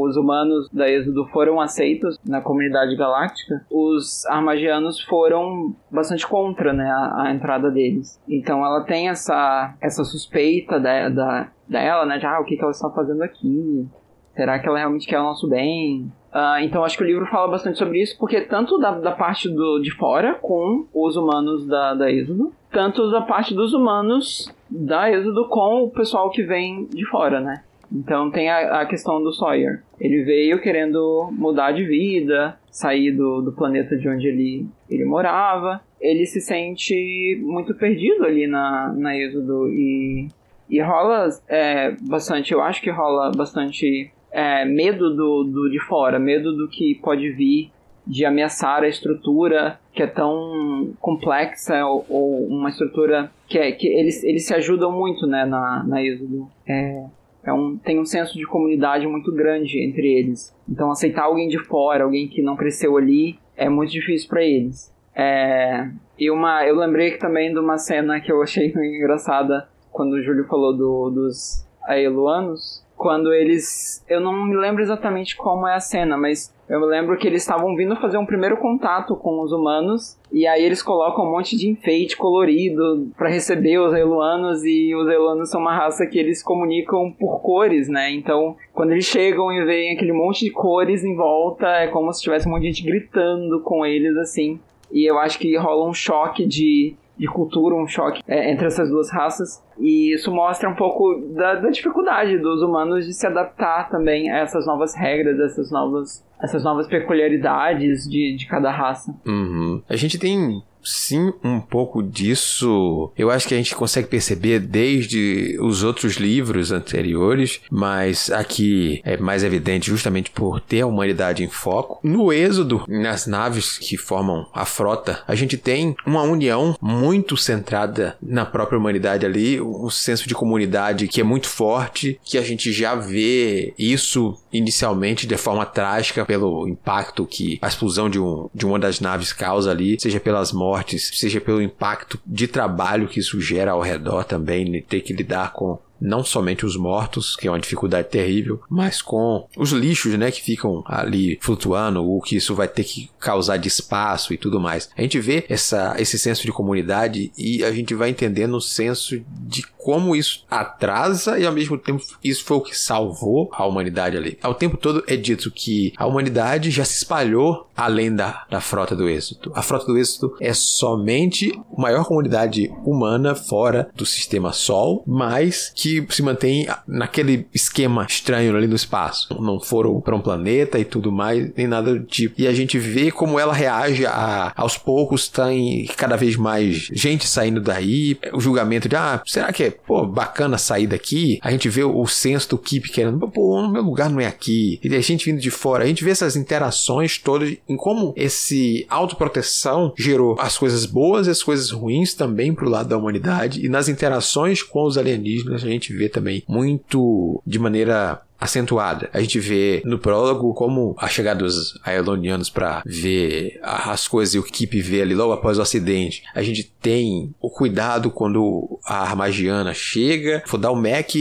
[0.00, 6.90] os humanos da Êxodo foram aceitos na comunidade galáctica, os armagianos foram bastante contra né,
[6.90, 8.18] a, a entrada deles.
[8.26, 12.62] Então ela tem essa, essa suspeita da, da, dela, né, de ah, o que, que
[12.62, 13.86] ela está fazendo aqui?
[14.34, 16.10] Será que ela realmente quer o nosso bem?
[16.32, 19.50] Uh, então acho que o livro fala bastante sobre isso, porque tanto da, da parte
[19.50, 25.10] do, de fora, com os humanos da, da Êxodo, tanto da parte dos humanos da
[25.10, 27.62] Êxodo com o pessoal que vem de fora, né?
[27.94, 29.82] Então tem a, a, questão do Sawyer.
[30.00, 35.80] Ele veio querendo mudar de vida, sair do, do planeta de onde ele, ele morava.
[36.00, 40.28] Ele se sente muito perdido ali na, na Êxodo e,
[40.70, 46.18] e rola é, bastante, eu acho que rola bastante é, medo do, do de fora,
[46.18, 47.70] medo do que pode vir
[48.04, 53.86] de ameaçar a estrutura que é tão complexa ou, ou uma estrutura que, é, que
[53.86, 56.48] eles, eles se ajudam muito né, na, na Êxodo.
[56.66, 57.04] É,
[57.44, 60.54] é um, tem um senso de comunidade muito grande entre eles.
[60.68, 64.92] Então aceitar alguém de fora, alguém que não cresceu ali, é muito difícil para eles.
[65.14, 70.22] É, e uma, eu lembrei também de uma cena que eu achei engraçada quando o
[70.22, 75.80] Júlio falou do, dos Aeluanos, quando eles, eu não me lembro exatamente como é a
[75.80, 79.50] cena, mas eu me lembro que eles estavam vindo fazer um primeiro contato com os
[79.50, 84.94] humanos e aí eles colocam um monte de enfeite colorido para receber os Eluanos e
[84.94, 88.08] os Eluanos são uma raça que eles comunicam por cores, né?
[88.12, 92.22] Então, quando eles chegam e veem aquele monte de cores em volta, é como se
[92.22, 94.60] tivesse um monte de gente gritando com eles assim.
[94.92, 98.88] E eu acho que rola um choque de de cultura, um choque é, entre essas
[98.88, 99.62] duas raças.
[99.78, 104.38] E isso mostra um pouco da, da, dificuldade dos humanos de se adaptar também a
[104.38, 109.14] essas novas regras, essas novas, essas novas peculiaridades de, de cada raça.
[109.26, 109.82] Uhum.
[109.88, 113.10] A gente tem sim um pouco disso.
[113.16, 119.16] Eu acho que a gente consegue perceber desde os outros livros anteriores, mas aqui é
[119.16, 122.00] mais evidente justamente por ter a humanidade em foco.
[122.02, 128.16] No Êxodo, nas naves que formam a frota, a gente tem uma união muito centrada
[128.22, 132.72] na própria humanidade ali, um senso de comunidade que é muito forte, que a gente
[132.72, 138.66] já vê isso inicialmente de forma trágica pelo impacto que a explosão de, um, de
[138.66, 143.20] uma das naves causa ali, seja pelas mortes mortes, seja pelo impacto de trabalho que
[143.20, 147.50] isso gera ao redor também, ter que lidar com não somente os mortos, que é
[147.50, 152.54] uma dificuldade terrível, mas com os lixos, né, que ficam ali flutuando, o que isso
[152.54, 154.90] vai ter que causar de espaço e tudo mais.
[154.96, 159.22] A gente vê essa, esse senso de comunidade e a gente vai entendendo o senso
[159.28, 164.16] de como isso atrasa e ao mesmo tempo isso foi o que salvou a humanidade
[164.16, 164.38] ali.
[164.42, 168.94] Ao tempo todo é dito que a humanidade já se espalhou além da, da frota
[168.94, 169.50] do êxito.
[169.54, 175.72] A frota do êxito é somente a maior comunidade humana fora do sistema Sol, mas
[175.74, 179.28] que se mantém naquele esquema estranho ali no espaço.
[179.40, 182.40] Não foram para um planeta e tudo mais, nem nada do tipo.
[182.40, 187.26] E a gente vê como ela reage a, aos poucos, tem cada vez mais gente
[187.26, 191.38] saindo daí, o julgamento de, ah, será que é, pô, bacana sair daqui?
[191.42, 194.78] A gente vê o senso do Keep querendo, pô, meu lugar não é aqui.
[194.82, 198.86] E a gente vindo de fora, a gente vê essas interações todas em como esse
[198.88, 203.64] autoproteção gerou as coisas boas e as coisas ruins também pro lado da humanidade.
[203.64, 209.08] E nas interações com os alienígenas, a gente gente vê também muito de maneira acentuada.
[209.12, 214.38] A gente vê no prólogo como a chegada dos aelonianos para ver as coisas e
[214.38, 216.24] o Kip vê ali logo após o acidente.
[216.34, 221.14] A gente tem o cuidado quando a Armagiana chega, for dar o Mac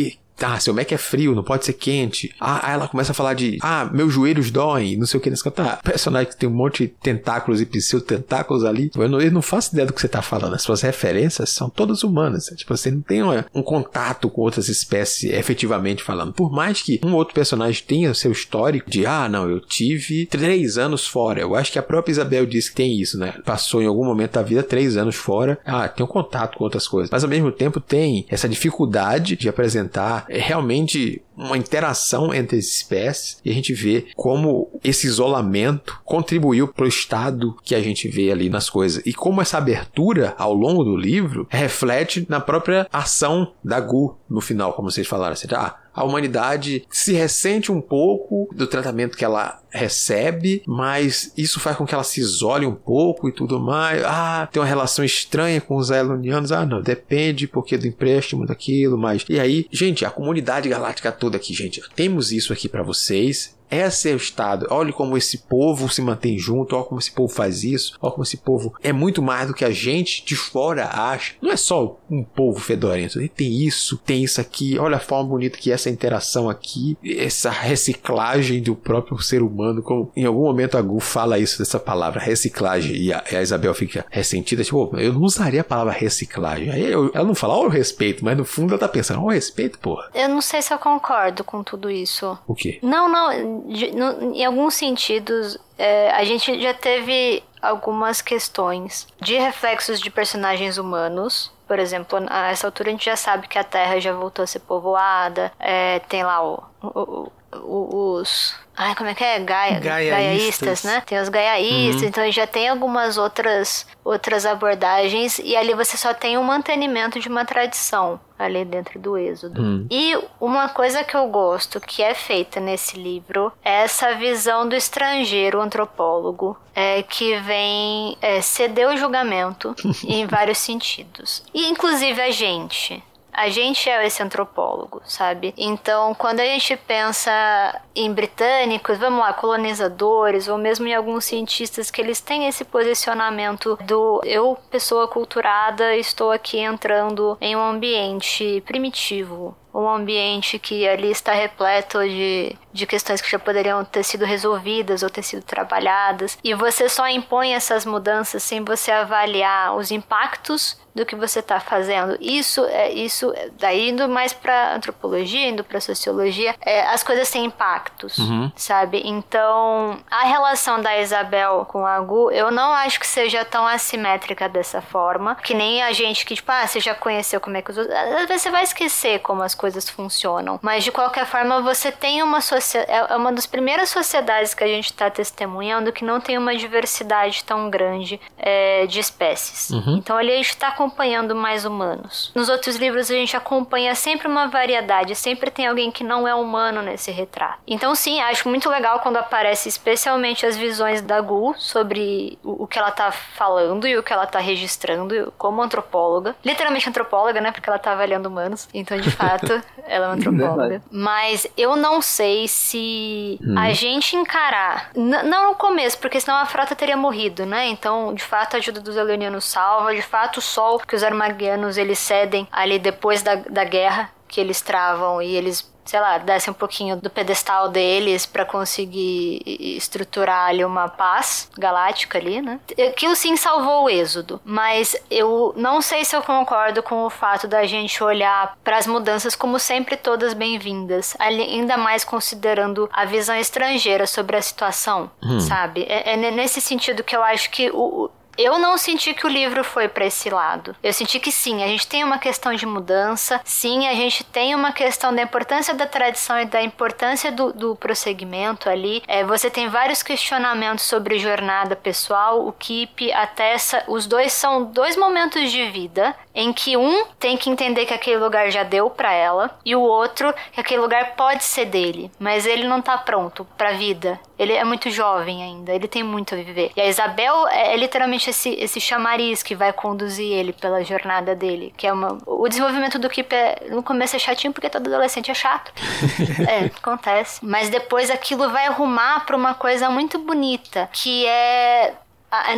[0.43, 2.33] ah, seu Mac é frio, não pode ser quente.
[2.39, 5.29] Ah, aí ela começa a falar de, ah, meus joelhos doem, não sei o que.
[5.29, 8.91] Nesse tá, personagem que tem um monte de tentáculos e pseudo-tentáculos ali.
[8.95, 10.53] Eu não, eu não faço ideia do que você tá falando.
[10.53, 12.45] As suas referências são todas humanas.
[12.55, 16.33] Tipo, você não tem uma, um contato com outras espécies efetivamente falando.
[16.33, 20.77] Por mais que um outro personagem tenha seu histórico de, ah, não, eu tive três
[20.77, 21.41] anos fora.
[21.41, 23.33] Eu acho que a própria Isabel disse que tem isso, né?
[23.45, 25.59] Passou em algum momento da vida três anos fora.
[25.65, 27.09] Ah, tem um contato com outras coisas.
[27.09, 32.65] Mas ao mesmo tempo tem essa dificuldade de apresentar é realmente uma interação entre as
[32.65, 38.07] espécies e a gente vê como esse isolamento contribuiu para o estado que a gente
[38.07, 39.03] vê ali nas coisas.
[39.05, 44.39] E como essa abertura ao longo do livro reflete na própria ação da Gu no
[44.39, 49.25] final, como vocês falaram, assim, ah, a humanidade se ressente um pouco do tratamento que
[49.25, 54.03] ela recebe, mas isso faz com que ela se isole um pouco e tudo mais.
[54.05, 56.51] Ah, tem uma relação estranha com os elonianos.
[56.51, 61.37] Ah, não, depende porque do empréstimo daquilo, mas e aí, gente, a comunidade galáctica toda
[61.37, 63.55] aqui, gente, temos isso aqui para vocês.
[63.71, 64.67] Esse é o estado.
[64.69, 68.23] Olha como esse povo se mantém junto, olha como esse povo faz isso, olha como
[68.23, 71.35] esse povo é muito mais do que a gente de fora acha.
[71.41, 75.57] Não é só um povo fedorento, tem isso, tem isso aqui, olha a forma bonita
[75.57, 80.77] que é essa interação aqui, essa reciclagem do próprio ser humano, como em algum momento
[80.77, 85.13] a Gu fala isso dessa palavra, reciclagem, e a, a Isabel fica ressentida, tipo, eu
[85.13, 86.69] não usaria a palavra reciclagem.
[86.69, 89.25] Aí eu, ela não fala, ó, o respeito, mas no fundo ela tá pensando, ó,
[89.25, 90.09] o respeito, porra.
[90.13, 92.37] Eu não sei se eu concordo com tudo isso.
[92.47, 92.79] O quê?
[92.81, 99.37] Não, não, de, no, em alguns sentidos, é, a gente já teve algumas questões de
[99.37, 101.51] reflexos de personagens humanos.
[101.67, 104.47] Por exemplo, a essa altura a gente já sabe que a Terra já voltou a
[104.47, 105.51] ser povoada.
[105.59, 109.37] É, tem lá o, o, o, os Ai, como é que é?
[109.39, 111.03] Gaia, gaiaístas, né?
[111.05, 112.07] Tem os gaiaístas, uhum.
[112.07, 117.19] então já tem algumas outras, outras abordagens e ali você só tem o um mantenimento
[117.19, 119.61] de uma tradição ali dentro do Êxodo.
[119.61, 119.87] Uhum.
[119.89, 124.75] E uma coisa que eu gosto que é feita nesse livro é essa visão do
[124.75, 129.75] estrangeiro antropólogo é, que vem é, ceder o julgamento
[130.05, 131.43] em vários sentidos.
[131.53, 135.53] E inclusive a gente a gente é esse antropólogo, sabe?
[135.57, 141.89] Então, quando a gente pensa em britânicos, vamos lá, colonizadores, ou mesmo em alguns cientistas
[141.89, 148.61] que eles têm esse posicionamento do eu, pessoa culturada, estou aqui entrando em um ambiente
[148.65, 154.25] primitivo um ambiente que ali está repleto de, de questões que já poderiam ter sido
[154.25, 159.91] resolvidas ou ter sido trabalhadas, e você só impõe essas mudanças sem você avaliar os
[159.91, 162.17] impactos do que você está fazendo.
[162.19, 167.45] Isso é isso, daí indo mais para antropologia, indo para sociologia, é, as coisas têm
[167.45, 168.51] impactos, uhum.
[168.55, 169.01] sabe?
[169.05, 174.49] Então, a relação da Isabel com a Gu, eu não acho que seja tão assimétrica
[174.49, 177.71] dessa forma, que nem a gente que, tipo, ah, você já conheceu como é que
[177.71, 177.95] os outros.
[177.95, 182.23] Às vezes você vai esquecer como as coisas funcionam, mas de qualquer forma você tem
[182.23, 182.91] uma sociedade.
[182.91, 187.43] É uma das primeiras sociedades que a gente está testemunhando que não tem uma diversidade
[187.43, 189.69] tão grande é, de espécies.
[189.69, 189.97] Uhum.
[189.97, 192.31] Então ali a gente está acompanhando mais humanos.
[192.33, 196.33] Nos outros livros a gente acompanha sempre uma variedade, sempre tem alguém que não é
[196.33, 197.59] humano nesse retrato.
[197.67, 202.79] Então sim, acho muito legal quando aparece especialmente as visões da Gu sobre o, que
[202.79, 206.35] ela tá falando e o que ela tá registrando como antropóloga.
[206.43, 207.51] Literalmente antropóloga, né?
[207.51, 208.67] Porque ela tá avaliando humanos.
[208.73, 209.50] Então, de fato,
[209.87, 210.81] ela é uma antropóloga.
[210.91, 213.57] Mas eu não sei se hum.
[213.57, 214.91] a gente encarar.
[214.95, 217.67] Não no começo, porque senão a frota teria morrido, né?
[217.67, 219.93] Então, de fato, a ajuda dos Eleonianos salva.
[219.93, 224.39] De fato, o sol que os Armaguianos eles cedem ali depois da, da guerra que
[224.39, 230.49] eles travam e eles sei lá, descem um pouquinho do pedestal deles para conseguir estruturar
[230.49, 232.59] ali uma paz galáctica ali, né?
[232.89, 237.47] Aquilo sim salvou o êxodo, mas eu não sei se eu concordo com o fato
[237.47, 243.35] da gente olhar para as mudanças como sempre todas bem-vindas, ainda mais considerando a visão
[243.35, 245.39] estrangeira sobre a situação, hum.
[245.39, 245.83] sabe?
[245.87, 249.63] É, é, nesse sentido que eu acho que o, eu não senti que o livro
[249.63, 250.75] foi para esse lado.
[250.81, 254.55] Eu senti que sim, a gente tem uma questão de mudança, sim, a gente tem
[254.55, 259.03] uma questão da importância da tradição e da importância do, do prosseguimento ali.
[259.07, 263.83] É, você tem vários questionamentos sobre jornada pessoal, o Keep, até essa.
[263.87, 268.17] Os dois são dois momentos de vida em que um tem que entender que aquele
[268.17, 272.45] lugar já deu para ela e o outro que aquele lugar pode ser dele, mas
[272.45, 274.19] ele não tá pronto para vida.
[274.39, 276.71] Ele é muito jovem ainda, ele tem muito a viver.
[276.75, 281.35] E a Isabel é, é literalmente esse, esse chamariz que vai conduzir ele pela jornada
[281.35, 282.17] dele, que é uma...
[282.25, 285.71] O desenvolvimento do Kip é, no começo é chatinho porque todo adolescente é chato.
[286.47, 287.43] é, acontece.
[287.43, 291.93] Mas depois aquilo vai arrumar pra uma coisa muito bonita, que é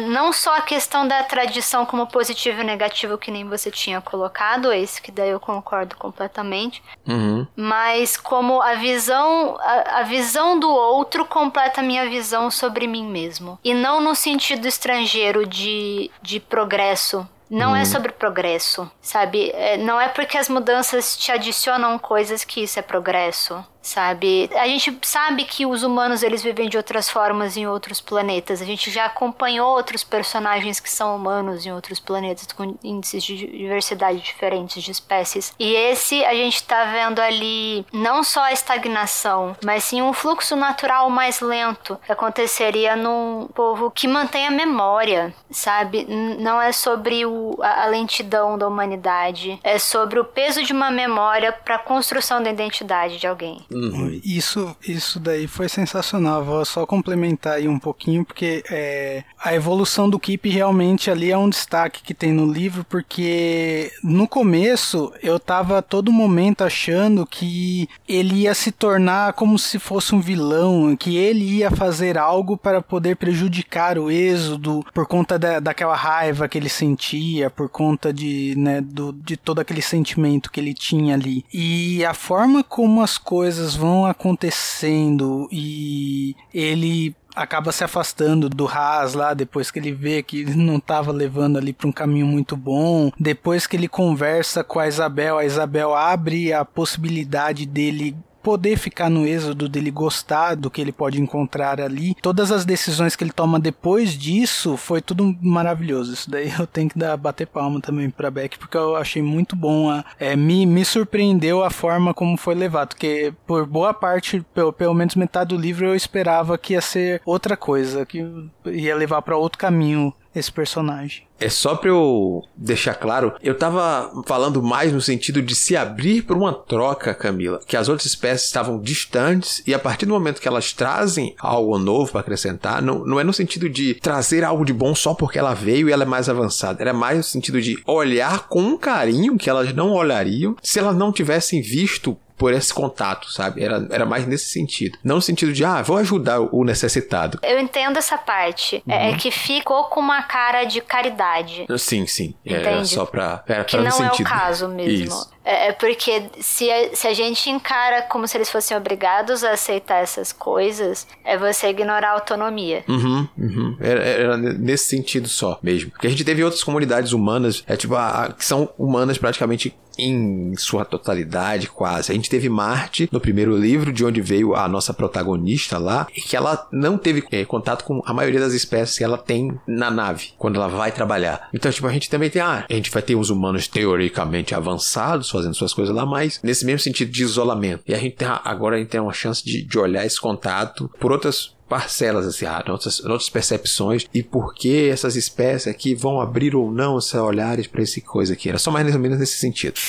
[0.07, 4.71] não só a questão da tradição como positivo e negativo que nem você tinha colocado,
[4.71, 7.45] esse que daí eu concordo completamente, uhum.
[7.55, 13.05] mas como a visão a, a, visão do outro completa a minha visão sobre mim
[13.05, 17.85] mesmo e não no sentido estrangeiro de, de progresso não é uhum.
[17.85, 19.51] sobre progresso, sabe?
[19.53, 24.49] É, não é porque as mudanças te adicionam coisas que isso é progresso sabe?
[24.55, 28.61] A gente sabe que os humanos eles vivem de outras formas em outros planetas.
[28.61, 33.35] A gente já acompanhou outros personagens que são humanos em outros planetas com índices de
[33.35, 35.53] diversidade diferentes de espécies.
[35.59, 40.55] E esse a gente tá vendo ali não só a estagnação, mas sim um fluxo
[40.55, 46.05] natural mais lento que aconteceria num povo que mantém a memória, sabe?
[46.39, 50.89] Não é sobre o, a, a lentidão da humanidade, é sobre o peso de uma
[50.89, 53.65] memória para a construção da identidade de alguém.
[53.73, 54.19] Uhum.
[54.23, 56.43] Isso, isso daí foi sensacional.
[56.43, 61.37] Vou só complementar aí um pouquinho, porque é, a evolução do Keep realmente ali é
[61.37, 67.89] um destaque que tem no livro, porque no começo eu tava todo momento achando que
[68.07, 72.81] ele ia se tornar como se fosse um vilão, que ele ia fazer algo para
[72.81, 78.53] poder prejudicar o êxodo por conta da, daquela raiva que ele sentia, por conta de,
[78.57, 81.45] né, do, de todo aquele sentimento que ele tinha ali.
[81.53, 88.67] E a forma como as coisas coisas vão acontecendo e ele acaba se afastando do
[88.67, 92.27] Haas lá depois que ele vê que ele não estava levando ali para um caminho
[92.27, 93.09] muito bom.
[93.17, 99.09] Depois que ele conversa com a Isabel, a Isabel abre a possibilidade dele poder ficar
[99.09, 102.13] no êxodo dele gostar do que ele pode encontrar ali.
[102.21, 106.13] Todas as decisões que ele toma depois disso foi tudo maravilhoso.
[106.13, 109.55] Isso daí eu tenho que dar bater palma também para Beck porque eu achei muito
[109.55, 109.89] bom.
[109.89, 114.73] A, é, me, me surpreendeu a forma como foi levado, porque por boa parte, pelo,
[114.73, 118.25] pelo menos metade do livro eu esperava que ia ser outra coisa, que
[118.65, 121.23] ia levar para outro caminho esse personagem.
[121.39, 126.21] É só pra eu deixar claro, eu tava falando mais no sentido de se abrir
[126.21, 130.39] para uma troca, Camila, que as outras espécies estavam distantes e a partir do momento
[130.39, 134.63] que elas trazem algo novo para acrescentar, não, não é no sentido de trazer algo
[134.63, 137.61] de bom só porque ela veio e ela é mais avançada, era mais no sentido
[137.61, 142.51] de olhar com um carinho que elas não olhariam se elas não tivessem visto por
[142.51, 143.63] esse contato, sabe?
[143.63, 144.97] Era, era mais nesse sentido.
[145.01, 147.39] Não no sentido de, ah, vou ajudar o necessitado.
[147.41, 148.83] Eu entendo essa parte.
[148.85, 148.93] Uhum.
[148.93, 151.65] É, é que ficou com uma cara de caridade.
[151.77, 152.35] Sim, sim.
[152.45, 152.67] É, Entende?
[152.67, 153.41] Era só pra.
[153.47, 155.05] Era que pra não é o caso mesmo.
[155.05, 155.32] Isso.
[155.43, 159.51] É, é porque se a, se a gente encara como se eles fossem obrigados a
[159.51, 162.83] aceitar essas coisas, é você ignorar a autonomia.
[162.87, 163.77] Uhum, uhum.
[163.79, 165.91] Era, era nesse sentido só mesmo.
[165.91, 169.75] Porque a gente teve outras comunidades humanas, é tipo, a, a, que são humanas praticamente
[169.97, 172.11] em sua totalidade, quase.
[172.11, 176.21] A gente teve Marte no primeiro livro, de onde veio a nossa protagonista lá, e
[176.21, 179.91] que ela não teve é, contato com a maioria das espécies que ela tem na
[179.91, 181.49] nave, quando ela vai trabalhar.
[181.53, 185.32] Então, tipo, a gente também tem, ah, a gente vai ter os humanos teoricamente avançados
[185.33, 187.83] fazendo suas coisas lá, mas nesse mesmo sentido de isolamento.
[187.87, 190.89] E a gente tem, agora a gente tem uma chance de, de olhar esse contato
[190.99, 196.21] por outras parcelas, assim, ah, outras, outras percepções e por que essas espécies aqui vão
[196.21, 198.47] abrir ou não seus olhares para esse coisa aqui.
[198.47, 199.79] Era só mais ou menos nesse sentido.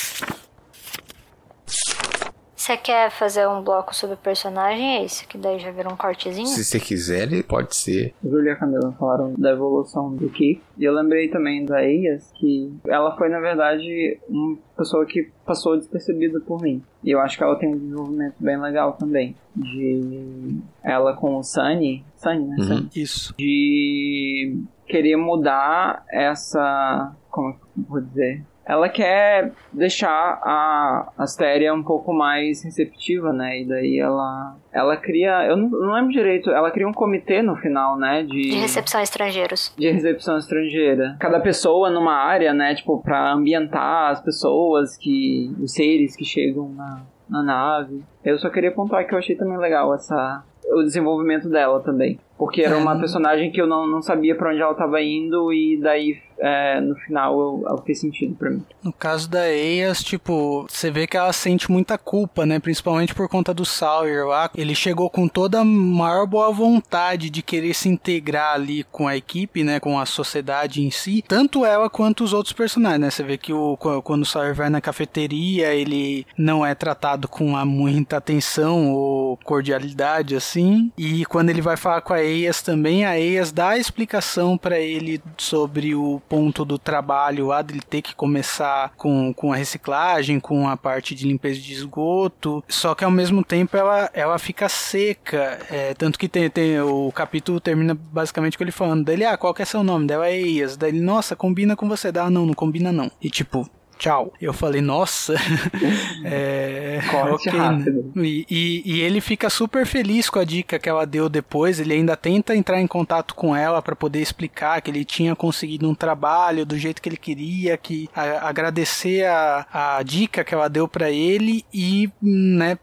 [2.65, 4.97] Você quer fazer um bloco sobre o personagem?
[4.97, 6.47] É isso, que daí já virou um cortezinho?
[6.47, 8.11] Se você quiser, pode ser.
[8.23, 10.63] Julia e a Camila falaram da evolução do Keith.
[10.75, 15.77] E eu lembrei também da Eias, que ela foi, na verdade, uma pessoa que passou
[15.77, 16.81] despercebida por mim.
[17.03, 19.35] E eu acho que ela tem um desenvolvimento bem legal também.
[19.55, 22.03] De ela com o Sunny.
[22.15, 22.55] Sunny, né?
[22.57, 22.65] Uhum.
[22.65, 22.89] Sunny.
[22.95, 23.35] Isso.
[23.37, 27.15] De querer mudar essa.
[27.29, 28.43] Como eu vou dizer?
[28.65, 33.61] Ela quer deixar a Astéria um pouco mais receptiva, né?
[33.61, 37.55] E daí ela ela cria, eu não, não lembro direito, ela cria um comitê no
[37.55, 39.73] final, né, de de recepção a estrangeiros.
[39.77, 41.15] De recepção estrangeira.
[41.19, 46.69] Cada pessoa numa área, né, tipo para ambientar as pessoas que os seres que chegam
[46.69, 48.03] na na nave.
[48.23, 52.19] Eu só queria pontuar que eu achei também legal essa o desenvolvimento dela também.
[52.37, 55.79] Porque era uma personagem que eu não, não sabia para onde ela estava indo e
[55.81, 58.61] daí é, no final ela fez sentido para mim.
[58.83, 62.59] No caso da Eias, tipo, você vê que ela sente muita culpa, né?
[62.59, 64.49] Principalmente por conta do Sawyer lá.
[64.55, 69.15] Ele chegou com toda a maior boa vontade de querer se integrar ali com a
[69.15, 69.79] equipe, né?
[69.79, 71.23] Com a sociedade em si.
[71.25, 73.09] Tanto ela quanto os outros personagens, né?
[73.09, 77.45] Você vê que o, quando o Sawyer vai na cafeteria, ele não é tratado com
[77.65, 80.54] muita atenção ou cordialidade, assim.
[80.97, 84.79] E quando ele vai falar com a Eias também, a Eias dá a explicação para
[84.79, 90.39] ele sobre o ponto do trabalho lá dele ter que começar com, com a reciclagem,
[90.39, 94.69] com a parte de limpeza de esgoto, só que ao mesmo tempo ela, ela fica
[94.69, 99.37] seca, é, tanto que tem, tem o capítulo termina basicamente com ele falando dele, ah,
[99.37, 100.07] qual que é seu nome?
[100.07, 103.11] Dela é Eias, daí ele, nossa, combina com você, dá, não, não combina não.
[103.21, 104.33] E tipo, tchau.
[104.41, 105.35] Eu falei, nossa.
[106.23, 108.11] é, Corte okay, rápido.
[108.17, 111.79] E, e, e, ele fica super feliz com a dica que ela deu depois.
[111.79, 115.89] Ele ainda tenta entrar em contato com ela para poder explicar que ele tinha conseguido
[115.89, 120.69] um trabalho do jeito que ele queria, que a, agradecer a, a dica que ela
[120.69, 122.77] deu para ele e, né,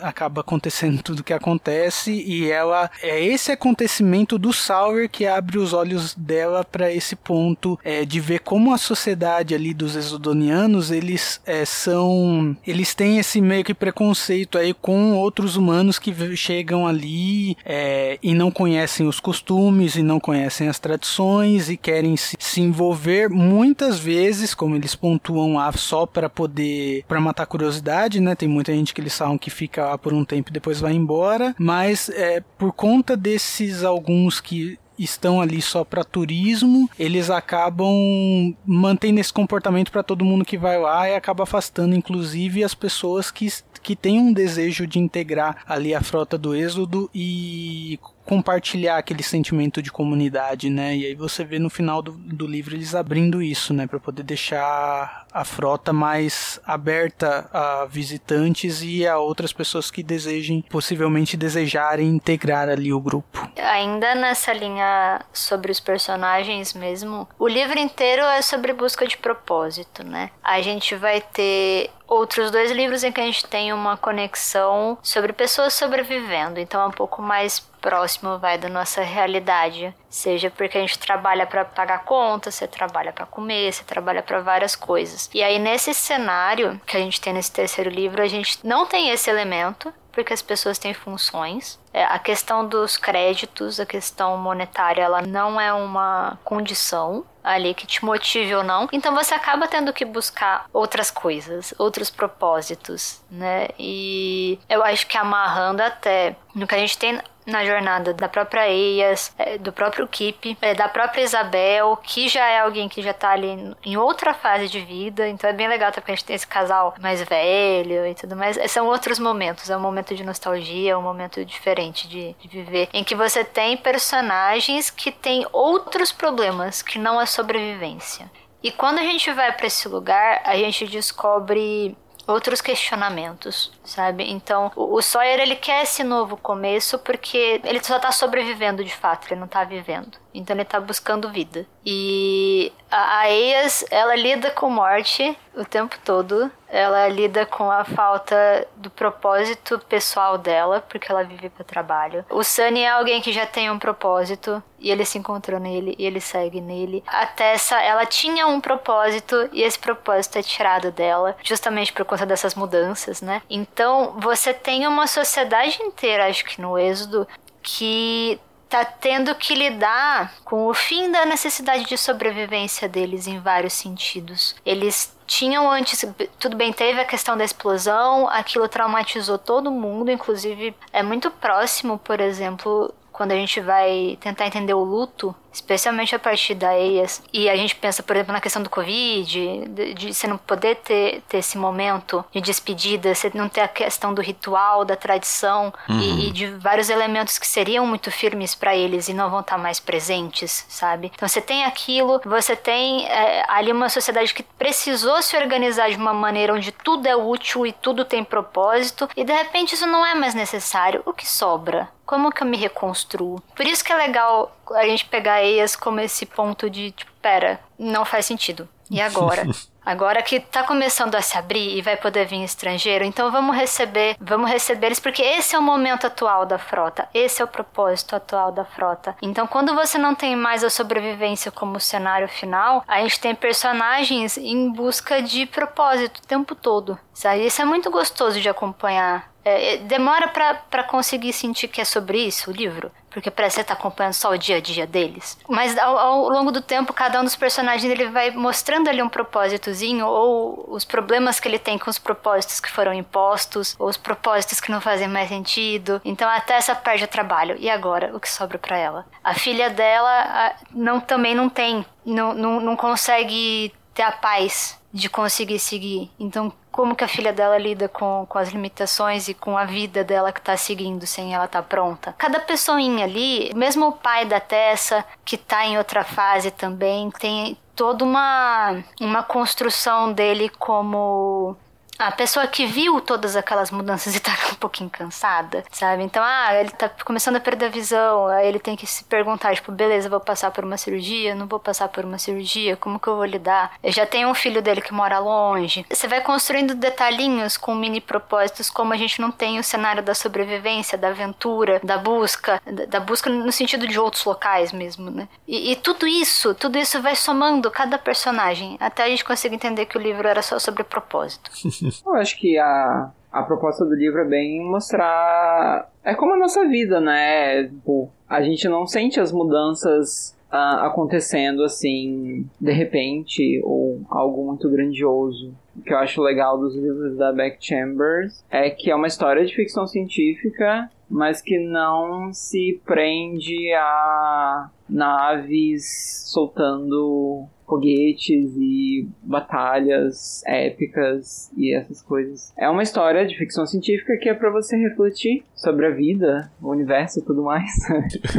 [0.00, 5.72] acaba acontecendo tudo que acontece e ela é esse acontecimento do Sauer que abre os
[5.72, 10.90] olhos dela para esse ponto é, de ver como a sociedade ali dos exodonianos humanos,
[10.90, 12.56] eles é, são.
[12.66, 18.34] Eles têm esse meio que preconceito aí com outros humanos que chegam ali é, e
[18.34, 23.98] não conhecem os costumes e não conhecem as tradições e querem se, se envolver muitas
[23.98, 27.04] vezes, como eles pontuam lá, só para poder.
[27.08, 28.34] para matar curiosidade, né?
[28.34, 30.92] Tem muita gente que eles falam que fica lá por um tempo e depois vai
[30.92, 38.54] embora, mas é, por conta desses alguns que estão ali só para turismo, eles acabam
[38.64, 43.30] mantendo esse comportamento para todo mundo que vai lá e acaba afastando inclusive as pessoas
[43.30, 43.48] que
[43.82, 49.82] que têm um desejo de integrar ali a frota do Êxodo e compartilhar aquele sentimento
[49.82, 50.96] de comunidade, né?
[50.96, 53.86] E aí você vê no final do, do livro eles abrindo isso, né?
[53.86, 60.62] Para poder deixar a frota mais aberta a visitantes e a outras pessoas que desejem,
[60.62, 63.48] possivelmente desejarem integrar ali o grupo.
[63.56, 70.04] Ainda nessa linha sobre os personagens mesmo, o livro inteiro é sobre busca de propósito,
[70.04, 70.30] né?
[70.42, 75.32] A gente vai ter outros dois livros em que a gente tem uma conexão sobre
[75.32, 80.80] pessoas sobrevivendo, então é um pouco mais próximo vai da nossa realidade, seja porque a
[80.80, 85.28] gente trabalha para pagar conta, você trabalha para comer, você trabalha para várias coisas.
[85.34, 89.10] E aí nesse cenário que a gente tem nesse terceiro livro, a gente não tem
[89.10, 91.78] esse elemento, porque as pessoas têm funções.
[91.92, 97.86] É, a questão dos créditos, a questão monetária, ela não é uma condição ali que
[97.86, 98.88] te motive ou não.
[98.90, 103.68] Então você acaba tendo que buscar outras coisas, outros propósitos, né?
[103.78, 108.68] E eu acho que amarrando até no que a gente tem na jornada da própria
[108.68, 113.12] Eias, é, do próprio Kip, é, da própria Isabel, que já é alguém que já
[113.12, 116.36] tá ali em outra fase de vida, então é bem legal porque a gente tem
[116.36, 118.58] esse casal mais velho e tudo mais.
[118.70, 122.88] São outros momentos, é um momento de nostalgia, é um momento diferente de, de viver,
[122.92, 128.30] em que você tem personagens que têm outros problemas, que não é sobrevivência.
[128.62, 131.94] E quando a gente vai para esse lugar, a gente descobre
[132.26, 134.30] outros questionamentos, sabe?
[134.30, 139.26] Então, o, Sawyer ele quer esse novo começo porque ele só tá sobrevivendo de fato,
[139.28, 140.23] ele não tá vivendo.
[140.34, 141.64] Então ele tá buscando vida.
[141.86, 146.50] E a, a Eias, ela lida com morte o tempo todo.
[146.68, 152.24] Ela lida com a falta do propósito pessoal dela, porque ela vive para trabalho.
[152.28, 156.04] O Sunny é alguém que já tem um propósito e ele se encontrou nele e
[156.04, 157.04] ele segue nele.
[157.06, 162.26] A Tessa, ela tinha um propósito e esse propósito é tirado dela, justamente por conta
[162.26, 163.40] dessas mudanças, né?
[163.48, 167.26] Então, você tem uma sociedade inteira, acho que no Êxodo,
[167.62, 168.40] que
[168.74, 174.56] tá tendo que lidar com o fim da necessidade de sobrevivência deles em vários sentidos.
[174.66, 176.04] Eles tinham antes,
[176.40, 181.98] tudo bem, teve a questão da explosão, aquilo traumatizou todo mundo, inclusive é muito próximo,
[181.98, 187.22] por exemplo, quando a gente vai tentar entender o luto, especialmente a partir da EIAS,
[187.32, 190.76] e a gente pensa, por exemplo, na questão do Covid, de, de você não poder
[190.76, 195.72] ter, ter esse momento de despedida, você não ter a questão do ritual, da tradição
[195.88, 196.00] uhum.
[196.00, 199.56] e, e, de vários elementos que seriam muito firmes para eles e não vão estar
[199.56, 201.12] mais presentes, sabe?
[201.14, 205.96] Então você tem aquilo, você tem é, ali uma sociedade que precisou se organizar de
[205.96, 210.04] uma maneira onde tudo é útil e tudo tem propósito, e de repente isso não
[210.04, 211.02] é mais necessário.
[211.06, 211.88] O que sobra?
[212.06, 213.42] Como que eu me reconstruo?
[213.56, 217.60] Por isso que é legal a gente pegar Eias como esse ponto de, tipo, pera,
[217.78, 218.68] não faz sentido.
[218.90, 219.44] E agora?
[219.84, 224.16] Agora que tá começando a se abrir e vai poder vir estrangeiro, então vamos receber,
[224.18, 228.16] vamos receber eles porque esse é o momento atual da frota, esse é o propósito
[228.16, 229.14] atual da frota.
[229.20, 234.38] Então, quando você não tem mais a sobrevivência como cenário final, a gente tem personagens
[234.38, 236.98] em busca de propósito o tempo todo.
[237.12, 237.44] Sabe?
[237.44, 242.18] Isso é muito gostoso de acompanhar é, é, demora para conseguir sentir que é sobre
[242.18, 245.38] isso o livro, porque parece que você tá acompanhando só o dia a dia deles.
[245.48, 249.08] Mas ao, ao, longo do tempo, cada um dos personagens ele vai mostrando ali um
[249.08, 253.96] propósitozinho, ou os problemas que ele tem com os propósitos que foram impostos, ou os
[253.96, 256.02] propósitos que não fazem mais sentido.
[256.04, 257.54] Então até essa perde o trabalho.
[257.60, 259.06] E agora, o que sobra para ela?
[259.22, 265.08] A filha dela não, também não tem, não, não, não consegue ter a paz de
[265.08, 266.10] conseguir seguir.
[266.18, 270.02] Então, como que a filha dela lida com, com as limitações e com a vida
[270.02, 272.12] dela que tá seguindo sem ela tá pronta.
[272.18, 277.56] Cada pessoinha ali, mesmo o pai da Tessa, que tá em outra fase também, tem
[277.76, 281.56] toda uma, uma construção dele como
[281.98, 286.02] a pessoa que viu todas aquelas mudanças e tá um pouquinho cansada, sabe?
[286.02, 289.54] Então, ah, ele tá começando a perder a visão, aí ele tem que se perguntar,
[289.54, 293.08] tipo, beleza, vou passar por uma cirurgia, não vou passar por uma cirurgia, como que
[293.08, 293.74] eu vou lidar?
[293.82, 295.84] Eu já tenho um filho dele que mora longe.
[295.90, 300.14] Você vai construindo detalhinhos com mini propósitos, como a gente não tem o cenário da
[300.14, 305.28] sobrevivência, da aventura, da busca, da busca no sentido de outros locais mesmo, né?
[305.46, 309.86] E, e tudo isso, tudo isso vai somando cada personagem, até a gente conseguir entender
[309.86, 311.50] que o livro era só sobre propósito.
[312.06, 315.90] Eu acho que a, a proposta do livro é bem mostrar.
[316.02, 317.64] É como a nossa vida, né?
[317.64, 324.70] Tipo, a gente não sente as mudanças uh, acontecendo assim, de repente, ou algo muito
[324.70, 325.52] grandioso.
[325.76, 329.44] O que eu acho legal dos livros da Beck Chambers é que é uma história
[329.44, 341.52] de ficção científica, mas que não se prende a naves soltando foguetes e batalhas épicas
[341.56, 342.52] e essas coisas.
[342.58, 346.70] É uma história de ficção científica que é para você refletir sobre a vida, o
[346.70, 347.70] universo e tudo mais.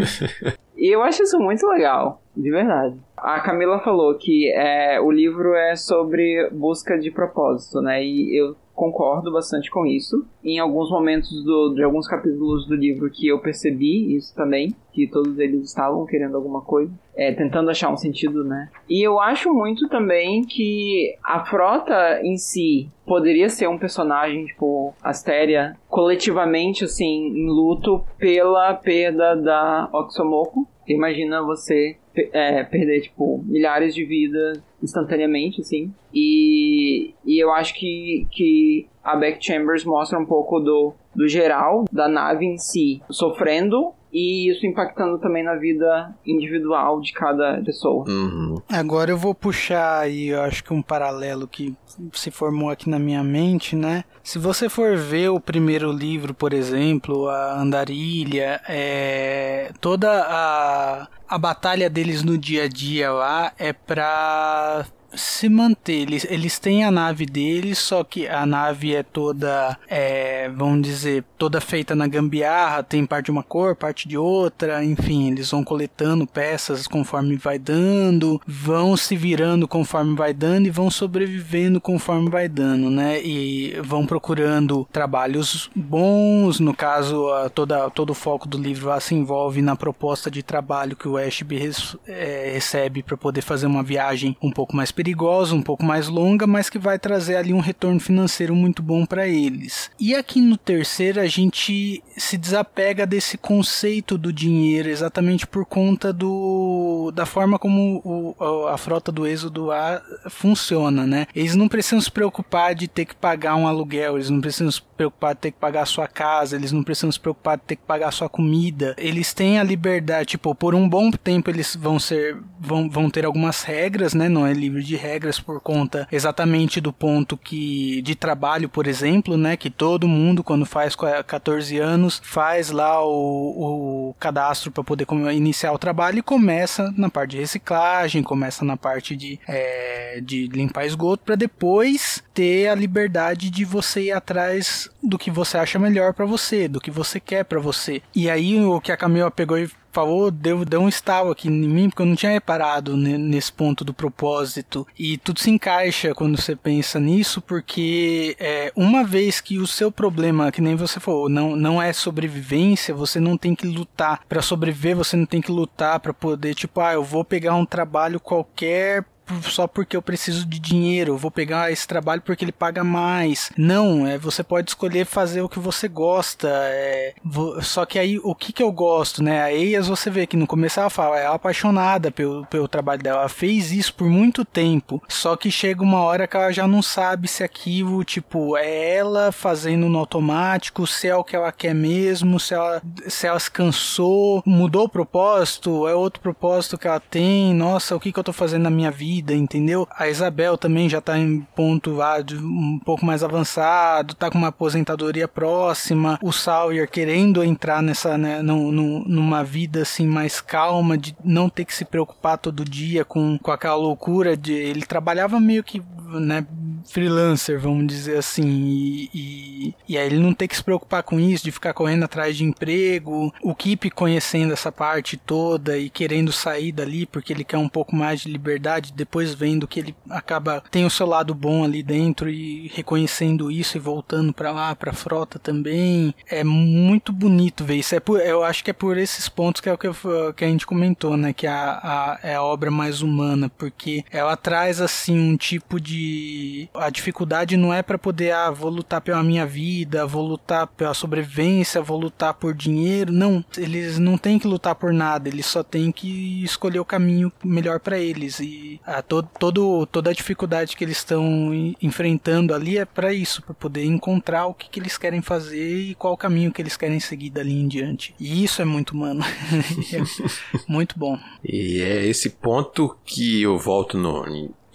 [0.75, 2.99] e eu acho isso muito legal, de verdade.
[3.15, 8.03] A Camila falou que é, o livro é sobre busca de propósito, né?
[8.03, 10.25] E eu concordo bastante com isso.
[10.43, 15.07] Em alguns momentos do, de alguns capítulos do livro que eu percebi isso também, que
[15.07, 18.69] todos eles estavam querendo alguma coisa, é, tentando achar um sentido, né?
[18.89, 24.93] E eu acho muito também que a frota em si poderia ser um personagem, tipo,
[25.01, 30.67] Astéria, coletivamente, assim, em luto pela perda da Oxomoko.
[30.87, 31.97] Imagina você
[32.33, 35.93] é, perder, tipo, milhares de vidas instantaneamente, assim.
[36.13, 41.85] E, e eu acho que, que a Beck Chambers mostra um pouco do, do geral
[41.91, 48.05] da nave em si sofrendo e isso impactando também na vida individual de cada pessoa.
[48.07, 48.55] Uhum.
[48.71, 51.75] Agora eu vou puxar aí, eu acho que um paralelo que
[52.13, 54.05] se formou aqui na minha mente, né?
[54.23, 61.37] Se você for ver o primeiro livro, por exemplo, a Andarilha, é, toda a, a
[61.37, 64.85] batalha deles no dia a dia lá é pra
[65.15, 66.01] se manter.
[66.01, 71.23] Eles, eles têm a nave deles, só que a nave é toda, é, vamos dizer,
[71.37, 75.63] toda feita na gambiarra, tem parte de uma cor, parte de outra, enfim, eles vão
[75.63, 82.29] coletando peças conforme vai dando, vão se virando conforme vai dando e vão sobrevivendo conforme
[82.29, 83.21] vai dando, né?
[83.23, 89.61] E vão procurando trabalhos bons, no caso, toda, todo o foco do livro se envolve
[89.61, 91.71] na proposta de trabalho que o Ashby
[92.07, 95.04] é, recebe para poder fazer uma viagem um pouco mais perigosa,
[95.51, 99.27] um pouco mais longa, mas que vai trazer ali um retorno financeiro muito bom para
[99.27, 99.91] eles.
[99.99, 106.13] E aqui no terceiro a gente se desapega desse conceito do dinheiro exatamente por conta
[106.13, 111.27] do da forma como o, a frota do Êxodo A funciona, né?
[111.35, 114.81] Eles não precisam se preocupar de ter que pagar um aluguel, eles não precisam se
[114.81, 117.75] preocupar de ter que pagar a sua casa, eles não precisam se preocupar de ter
[117.75, 118.95] que pagar a sua comida.
[118.97, 123.25] Eles têm a liberdade, tipo, por um bom tempo eles vão ser vão, vão ter
[123.25, 124.29] algumas regras, né?
[124.29, 129.37] Não é livre de regras por conta exatamente do ponto que de trabalho, por exemplo,
[129.37, 129.57] né?
[129.57, 135.71] Que todo mundo quando faz 14 anos faz lá o, o cadastro para poder iniciar
[135.71, 140.85] o trabalho e começa na parte de reciclagem, começa na parte de, é, de limpar
[140.85, 146.13] esgoto para depois ter a liberdade de você ir atrás do que você acha melhor
[146.13, 148.01] para você, do que você quer para você.
[148.13, 151.51] E aí o que a Camila pegou e falou, deu, deu um estalo aqui em
[151.51, 154.85] mim, porque eu não tinha reparado nesse ponto do propósito.
[154.99, 159.89] E tudo se encaixa quando você pensa nisso, porque é, uma vez que o seu
[159.89, 164.41] problema, que nem você falou, não, não é sobrevivência, você não tem que lutar para
[164.41, 168.19] sobreviver, você não tem que lutar para poder, tipo, ah, eu vou pegar um trabalho
[168.19, 169.05] qualquer
[169.43, 173.51] só porque eu preciso de dinheiro, vou pegar esse trabalho porque ele paga mais.
[173.57, 176.49] Não, é você pode escolher fazer o que você gosta.
[176.51, 179.41] É, vou, só que aí o que que eu gosto, né?
[179.41, 183.19] A Eias você vê que no começo ela fala, é apaixonada pelo, pelo trabalho dela,
[183.19, 185.01] ela fez isso por muito tempo.
[185.07, 189.31] Só que chega uma hora que ela já não sabe se aquilo, tipo, é ela
[189.31, 193.49] fazendo no automático, se é o que ela quer mesmo, se ela, se ela se
[193.49, 197.53] cansou, mudou o propósito, é outro propósito que ela tem.
[197.53, 199.14] Nossa, o que que eu tô fazendo na minha vida?
[199.15, 199.87] Vida, entendeu?
[199.97, 204.49] A Isabel também já tá em ponto de, um pouco mais avançado, tá com uma
[204.49, 206.19] aposentadoria próxima.
[206.21, 211.49] O Sawyer querendo entrar nessa, né, no, no, numa vida assim mais calma, de não
[211.49, 215.81] ter que se preocupar todo dia com, com aquela loucura de ele trabalhava meio que,
[216.11, 216.45] né,
[216.85, 221.19] freelancer, vamos dizer assim, e, e, e, aí ele não ter que se preocupar com
[221.19, 226.31] isso, de ficar correndo atrás de emprego, o Kip conhecendo essa parte toda e querendo
[226.31, 230.63] sair dali porque ele quer um pouco mais de liberdade, depois vendo que ele acaba
[230.71, 234.91] tem o seu lado bom ali dentro e reconhecendo isso e voltando para lá, para
[234.91, 237.95] frota também, é muito bonito ver isso.
[237.95, 239.87] É por, eu acho que é por esses pontos que é o que,
[240.35, 244.35] que a gente comentou, né, que a, a, é a obra mais humana, porque ela
[244.35, 249.23] traz assim um tipo de a dificuldade não é para poder, ah, vou lutar pela
[249.23, 253.11] minha vida, vou lutar pela sobrevivência, vou lutar por dinheiro.
[253.11, 257.31] Não, eles não têm que lutar por nada, eles só têm que escolher o caminho
[257.43, 258.39] melhor para eles.
[258.39, 263.41] E a, todo, todo, toda a dificuldade que eles estão enfrentando ali é para isso,
[263.41, 266.77] para poder encontrar o que, que eles querem fazer e qual o caminho que eles
[266.77, 268.15] querem seguir dali em diante.
[268.19, 269.21] E isso é muito humano.
[269.93, 271.19] é muito bom.
[271.43, 274.23] E é esse ponto que eu volto no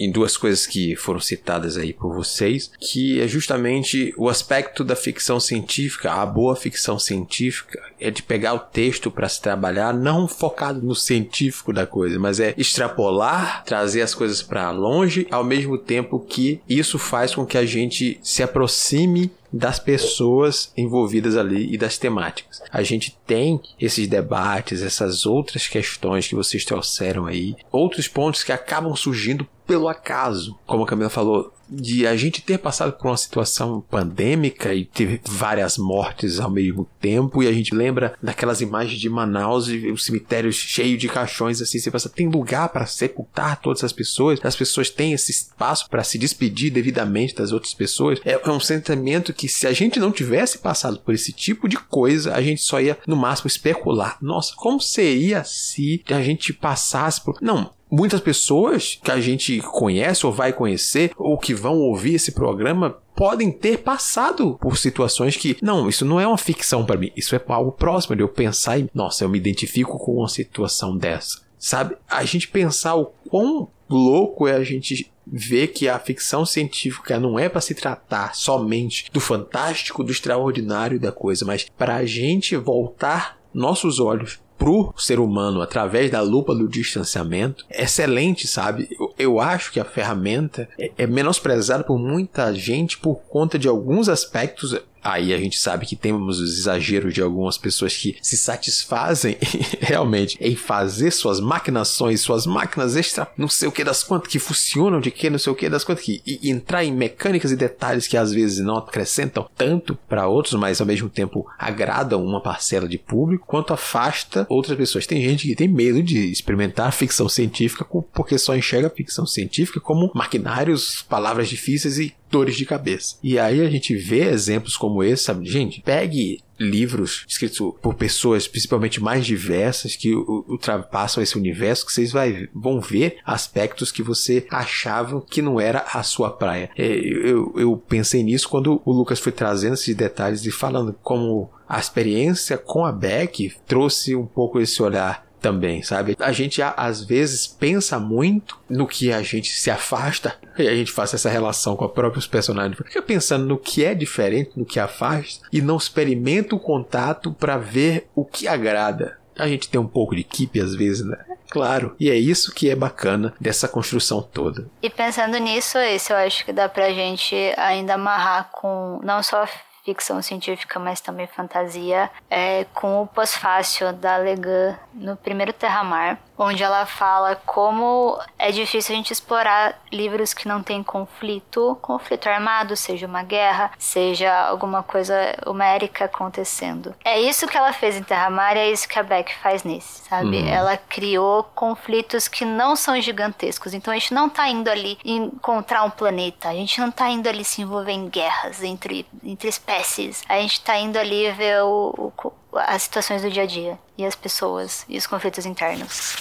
[0.00, 4.96] em duas coisas que foram citadas aí por vocês, que é justamente o aspecto da
[4.96, 10.26] ficção científica, a boa ficção científica é de pegar o texto para se trabalhar não
[10.26, 15.76] focado no científico da coisa, mas é extrapolar, trazer as coisas para longe, ao mesmo
[15.76, 21.76] tempo que isso faz com que a gente se aproxime das pessoas envolvidas ali e
[21.76, 22.62] das temáticas.
[22.70, 28.52] A gente tem esses debates, essas outras questões que vocês trouxeram aí, outros pontos que
[28.52, 30.58] acabam surgindo pelo acaso.
[30.66, 35.20] Como a Camila falou, de a gente ter passado por uma situação pandêmica e ter
[35.24, 39.96] várias mortes ao mesmo tempo, e a gente lembra daquelas imagens de Manaus e o
[39.96, 44.40] cemitério cheio de caixões assim, você tem lugar para sepultar todas as pessoas?
[44.42, 48.18] As pessoas têm esse espaço para se despedir devidamente das outras pessoas?
[48.24, 51.76] É, é um sentimento que se a gente não tivesse passado por esse tipo de
[51.76, 54.18] coisa, a gente só ia no máximo especular.
[54.20, 57.38] Nossa, como seria se a gente passasse por.
[57.40, 62.32] Não, muitas pessoas que a gente conhece ou vai conhecer ou que vão ouvir esse
[62.32, 67.10] programa podem ter passado por situações que, não, isso não é uma ficção para mim,
[67.16, 70.96] isso é algo próximo de eu pensar e, nossa, eu me identifico com uma situação
[70.96, 71.42] dessa.
[71.58, 71.96] Sabe?
[72.08, 77.38] A gente pensar o quão louco é a gente ver que a ficção científica não
[77.38, 82.56] é para se tratar somente do fantástico, do extraordinário da coisa, mas para a gente
[82.56, 88.88] voltar nossos olhos pro ser humano através da lupa do distanciamento, é excelente, sabe?
[89.00, 93.66] Eu, eu acho que a ferramenta é, é menosprezada por muita gente por conta de
[93.66, 98.36] alguns aspectos Aí a gente sabe que temos os exageros de algumas pessoas que se
[98.36, 99.36] satisfazem
[99.80, 104.38] realmente em fazer suas maquinações, suas máquinas extra, não sei o que das quantas, que
[104.38, 107.56] funcionam de que, não sei o que das quantas, que e, entrar em mecânicas e
[107.56, 112.42] detalhes que às vezes não acrescentam tanto para outros, mas ao mesmo tempo agradam uma
[112.42, 115.06] parcela de público, quanto afasta outras pessoas.
[115.06, 120.10] Tem gente que tem medo de experimentar ficção científica porque só enxerga ficção científica como
[120.14, 123.16] maquinários, palavras difíceis e dores de cabeça.
[123.22, 125.46] E aí a gente vê exemplos como esse, sabe?
[125.46, 132.12] Gente, pegue livros escritos por pessoas principalmente mais diversas que ultrapassam esse universo que vocês
[132.12, 136.70] vai, vão ver aspectos que você achava que não era a sua praia.
[136.76, 141.50] É, eu, eu pensei nisso quando o Lucas foi trazendo esses detalhes e falando como
[141.66, 146.16] a experiência com a Beck trouxe um pouco esse olhar também, sabe?
[146.20, 150.92] A gente às vezes pensa muito no que a gente se afasta e a gente
[150.92, 152.76] faz essa relação com os próprios personagens.
[152.76, 157.56] Fica pensando no que é diferente, no que afasta e não experimenta o contato para
[157.56, 159.18] ver o que agrada.
[159.38, 161.16] A gente tem um pouco de equipe às vezes, né?
[161.50, 164.68] Claro, e é isso que é bacana dessa construção toda.
[164.80, 169.46] E pensando nisso, esse eu acho que dá pra gente ainda amarrar com não só
[169.90, 176.62] ficção científica, mas também fantasia, é, com o pós-fácil da Legan no primeiro Terra-Mar, onde
[176.62, 182.74] ela fala como é difícil a gente explorar livros que não têm conflito, conflito armado,
[182.74, 185.14] seja uma guerra, seja alguma coisa
[185.44, 186.94] homérica acontecendo.
[187.04, 190.08] É isso que ela fez em Terra-Mar e é isso que a Beck faz nesse,
[190.08, 190.38] sabe?
[190.38, 190.48] Uhum.
[190.48, 195.82] Ela criou conflitos que não são gigantescos, então a gente não tá indo ali encontrar
[195.82, 200.22] um planeta, a gente não tá indo ali se envolver em guerras entre, entre espécies,
[200.26, 202.12] a gente tá indo ali ver o,
[202.49, 206.16] o as situações do dia a dia e as pessoas e os conflitos internos.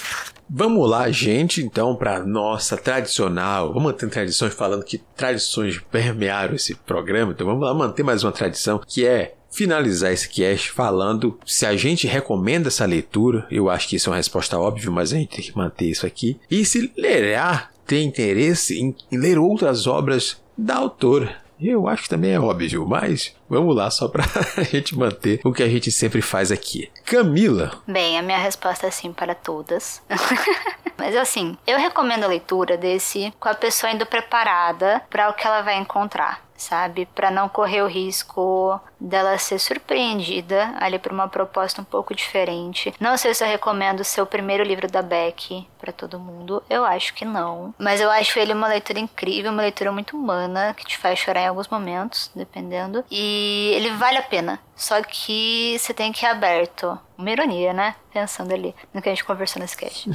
[0.49, 3.67] Vamos lá, gente, então, para nossa tradicional.
[3.67, 7.31] Vamos manter tradições falando que tradições permearam esse programa.
[7.31, 11.75] Então, vamos lá manter mais uma tradição que é finalizar esse cast falando se a
[11.75, 13.45] gente recomenda essa leitura.
[13.51, 16.05] Eu acho que isso é uma resposta óbvia, mas a gente tem que manter isso
[16.05, 16.39] aqui.
[16.49, 21.37] E se lerá, tem interesse em, ler outras obras da autora.
[21.59, 24.23] Eu acho que também é óbvio, mas vamos lá só pra
[24.71, 26.89] gente manter o que a gente sempre faz aqui.
[27.05, 27.71] Camila.
[27.87, 30.01] Bem, a minha resposta é sim para todas.
[30.97, 35.45] mas assim, eu recomendo a leitura desse com a pessoa indo preparada para o que
[35.45, 37.05] ela vai encontrar sabe?
[37.05, 42.93] Para não correr o risco dela ser surpreendida ali por uma proposta um pouco diferente.
[42.99, 46.61] Não sei se eu recomendo ser o primeiro livro da Beck para todo mundo.
[46.69, 47.73] Eu acho que não.
[47.79, 51.41] Mas eu acho ele uma leitura incrível, uma leitura muito humana, que te faz chorar
[51.41, 53.03] em alguns momentos, dependendo.
[53.09, 53.38] E
[53.75, 54.59] ele vale a pena.
[54.75, 56.97] Só que você tem que ir aberto.
[57.17, 57.95] Uma ironia, né?
[58.13, 60.09] Pensando ali no que a gente conversou nesse cast.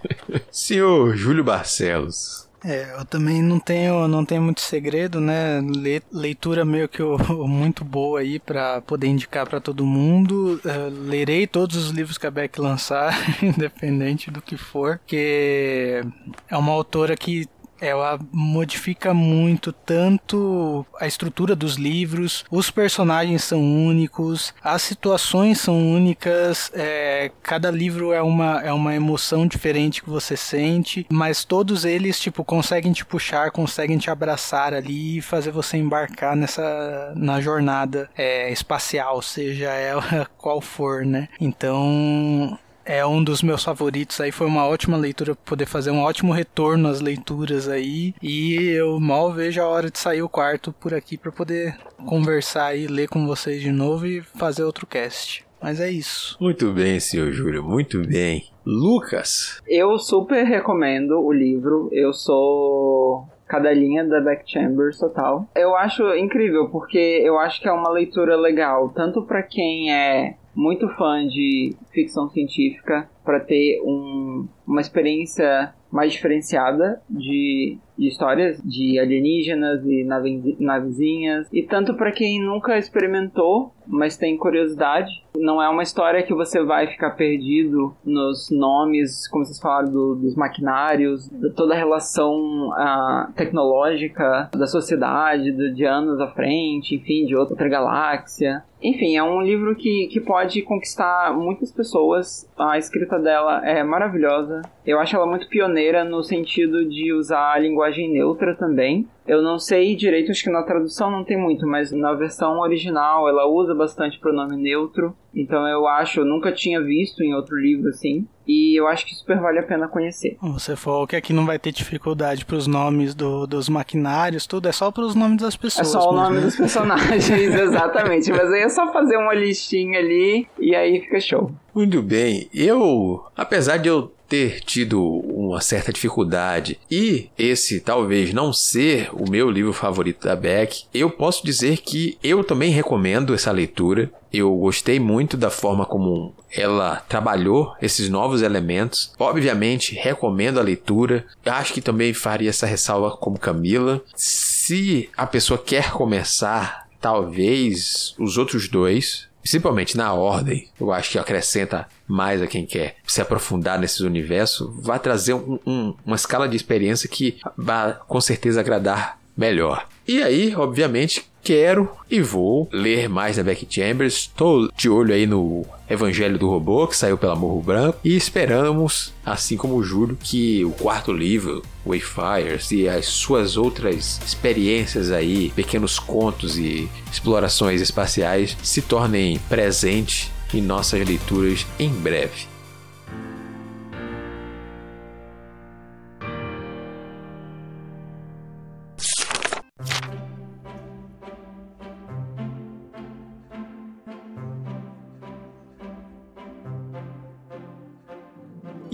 [0.50, 5.60] Senhor Júlio Barcelos, é, eu também não tenho, não tenho muito segredo, né?
[5.60, 7.16] Le, leitura meio que o,
[7.46, 10.60] muito boa aí para poder indicar para todo mundo.
[10.64, 16.02] Uh, lerei todos os livros que a Beck lançar, independente do que for, que
[16.50, 17.46] é uma autora que
[17.80, 25.92] ela modifica muito tanto a estrutura dos livros, os personagens são únicos, as situações são
[25.92, 31.84] únicas, é, cada livro é uma, é uma emoção diferente que você sente, mas todos
[31.84, 37.40] eles tipo conseguem te puxar, conseguem te abraçar ali e fazer você embarcar nessa na
[37.40, 41.28] jornada é, espacial, seja ela qual for, né?
[41.40, 44.30] Então é um dos meus favoritos aí.
[44.30, 48.14] Foi uma ótima leitura poder fazer um ótimo retorno às leituras aí.
[48.22, 51.76] E eu mal vejo a hora de sair o quarto por aqui para poder
[52.06, 55.44] conversar e ler com vocês de novo e fazer outro cast.
[55.60, 56.36] Mas é isso.
[56.40, 58.44] Muito bem, senhor Júlio, muito bem.
[58.64, 59.60] Lucas.
[59.66, 61.88] Eu super recomendo o livro.
[61.92, 65.48] Eu sou cadelinha da Back Chambers total.
[65.54, 70.34] Eu acho incrível porque eu acho que é uma leitura legal, tanto para quem é
[70.56, 78.60] muito fã de ficção científica para ter um, uma experiência mais diferenciada de, de histórias
[78.62, 81.48] de alienígenas e nave, navezinhas.
[81.52, 85.10] E tanto para quem nunca experimentou, mas tem curiosidade.
[85.36, 90.14] Não é uma história que você vai ficar perdido nos nomes, como vocês falaram, do,
[90.16, 96.94] dos maquinários, de toda a relação uh, tecnológica da sociedade, de, de anos à frente,
[96.96, 98.62] enfim, de outra galáxia.
[98.86, 102.48] Enfim, é um livro que, que pode conquistar muitas pessoas.
[102.56, 104.62] A escrita dela é maravilhosa.
[104.86, 109.04] Eu acho ela muito pioneira no sentido de usar a linguagem neutra também.
[109.26, 113.28] Eu não sei direito, acho que na tradução não tem muito, mas na versão original
[113.28, 115.16] ela usa bastante pronome neutro.
[115.34, 118.24] Então eu acho, eu nunca tinha visto em outro livro assim.
[118.46, 120.36] E eu acho que super vale a pena conhecer.
[120.40, 124.68] Você falou que aqui não vai ter dificuldade para os nomes do, dos maquinários, tudo,
[124.68, 125.88] é só para os nomes das pessoas.
[125.88, 126.42] É só o mesmo, nome né?
[126.42, 128.30] dos personagens, exatamente.
[128.30, 131.50] Mas aí é só fazer uma listinha ali e aí fica show.
[131.74, 132.48] Muito bem.
[132.54, 139.28] Eu, apesar de eu ter tido uma certa dificuldade e esse talvez não ser o
[139.30, 144.10] meu livro favorito da Beck, eu posso dizer que eu também recomendo essa leitura.
[144.36, 149.12] Eu gostei muito da forma como ela trabalhou esses novos elementos.
[149.18, 151.24] Obviamente, recomendo a leitura.
[151.44, 154.02] Acho que também faria essa ressalva como Camila.
[154.14, 161.18] Se a pessoa quer começar, talvez os outros dois, principalmente na ordem, eu acho que
[161.18, 166.48] acrescenta mais a quem quer se aprofundar nesses universos, vai trazer um- um- uma escala
[166.48, 169.86] de experiência que vai com certeza agradar melhor.
[170.08, 174.14] E aí, obviamente, quero e vou ler mais da Beck Chambers.
[174.14, 179.14] Estou de olho aí no Evangelho do Robô, que saiu pela Morro Branco, e esperamos,
[179.24, 185.52] assim como o Júlio, que o quarto livro, Wayfires, e as suas outras experiências aí,
[185.54, 192.56] pequenos contos e explorações espaciais, se tornem presente em nossas leituras em breve.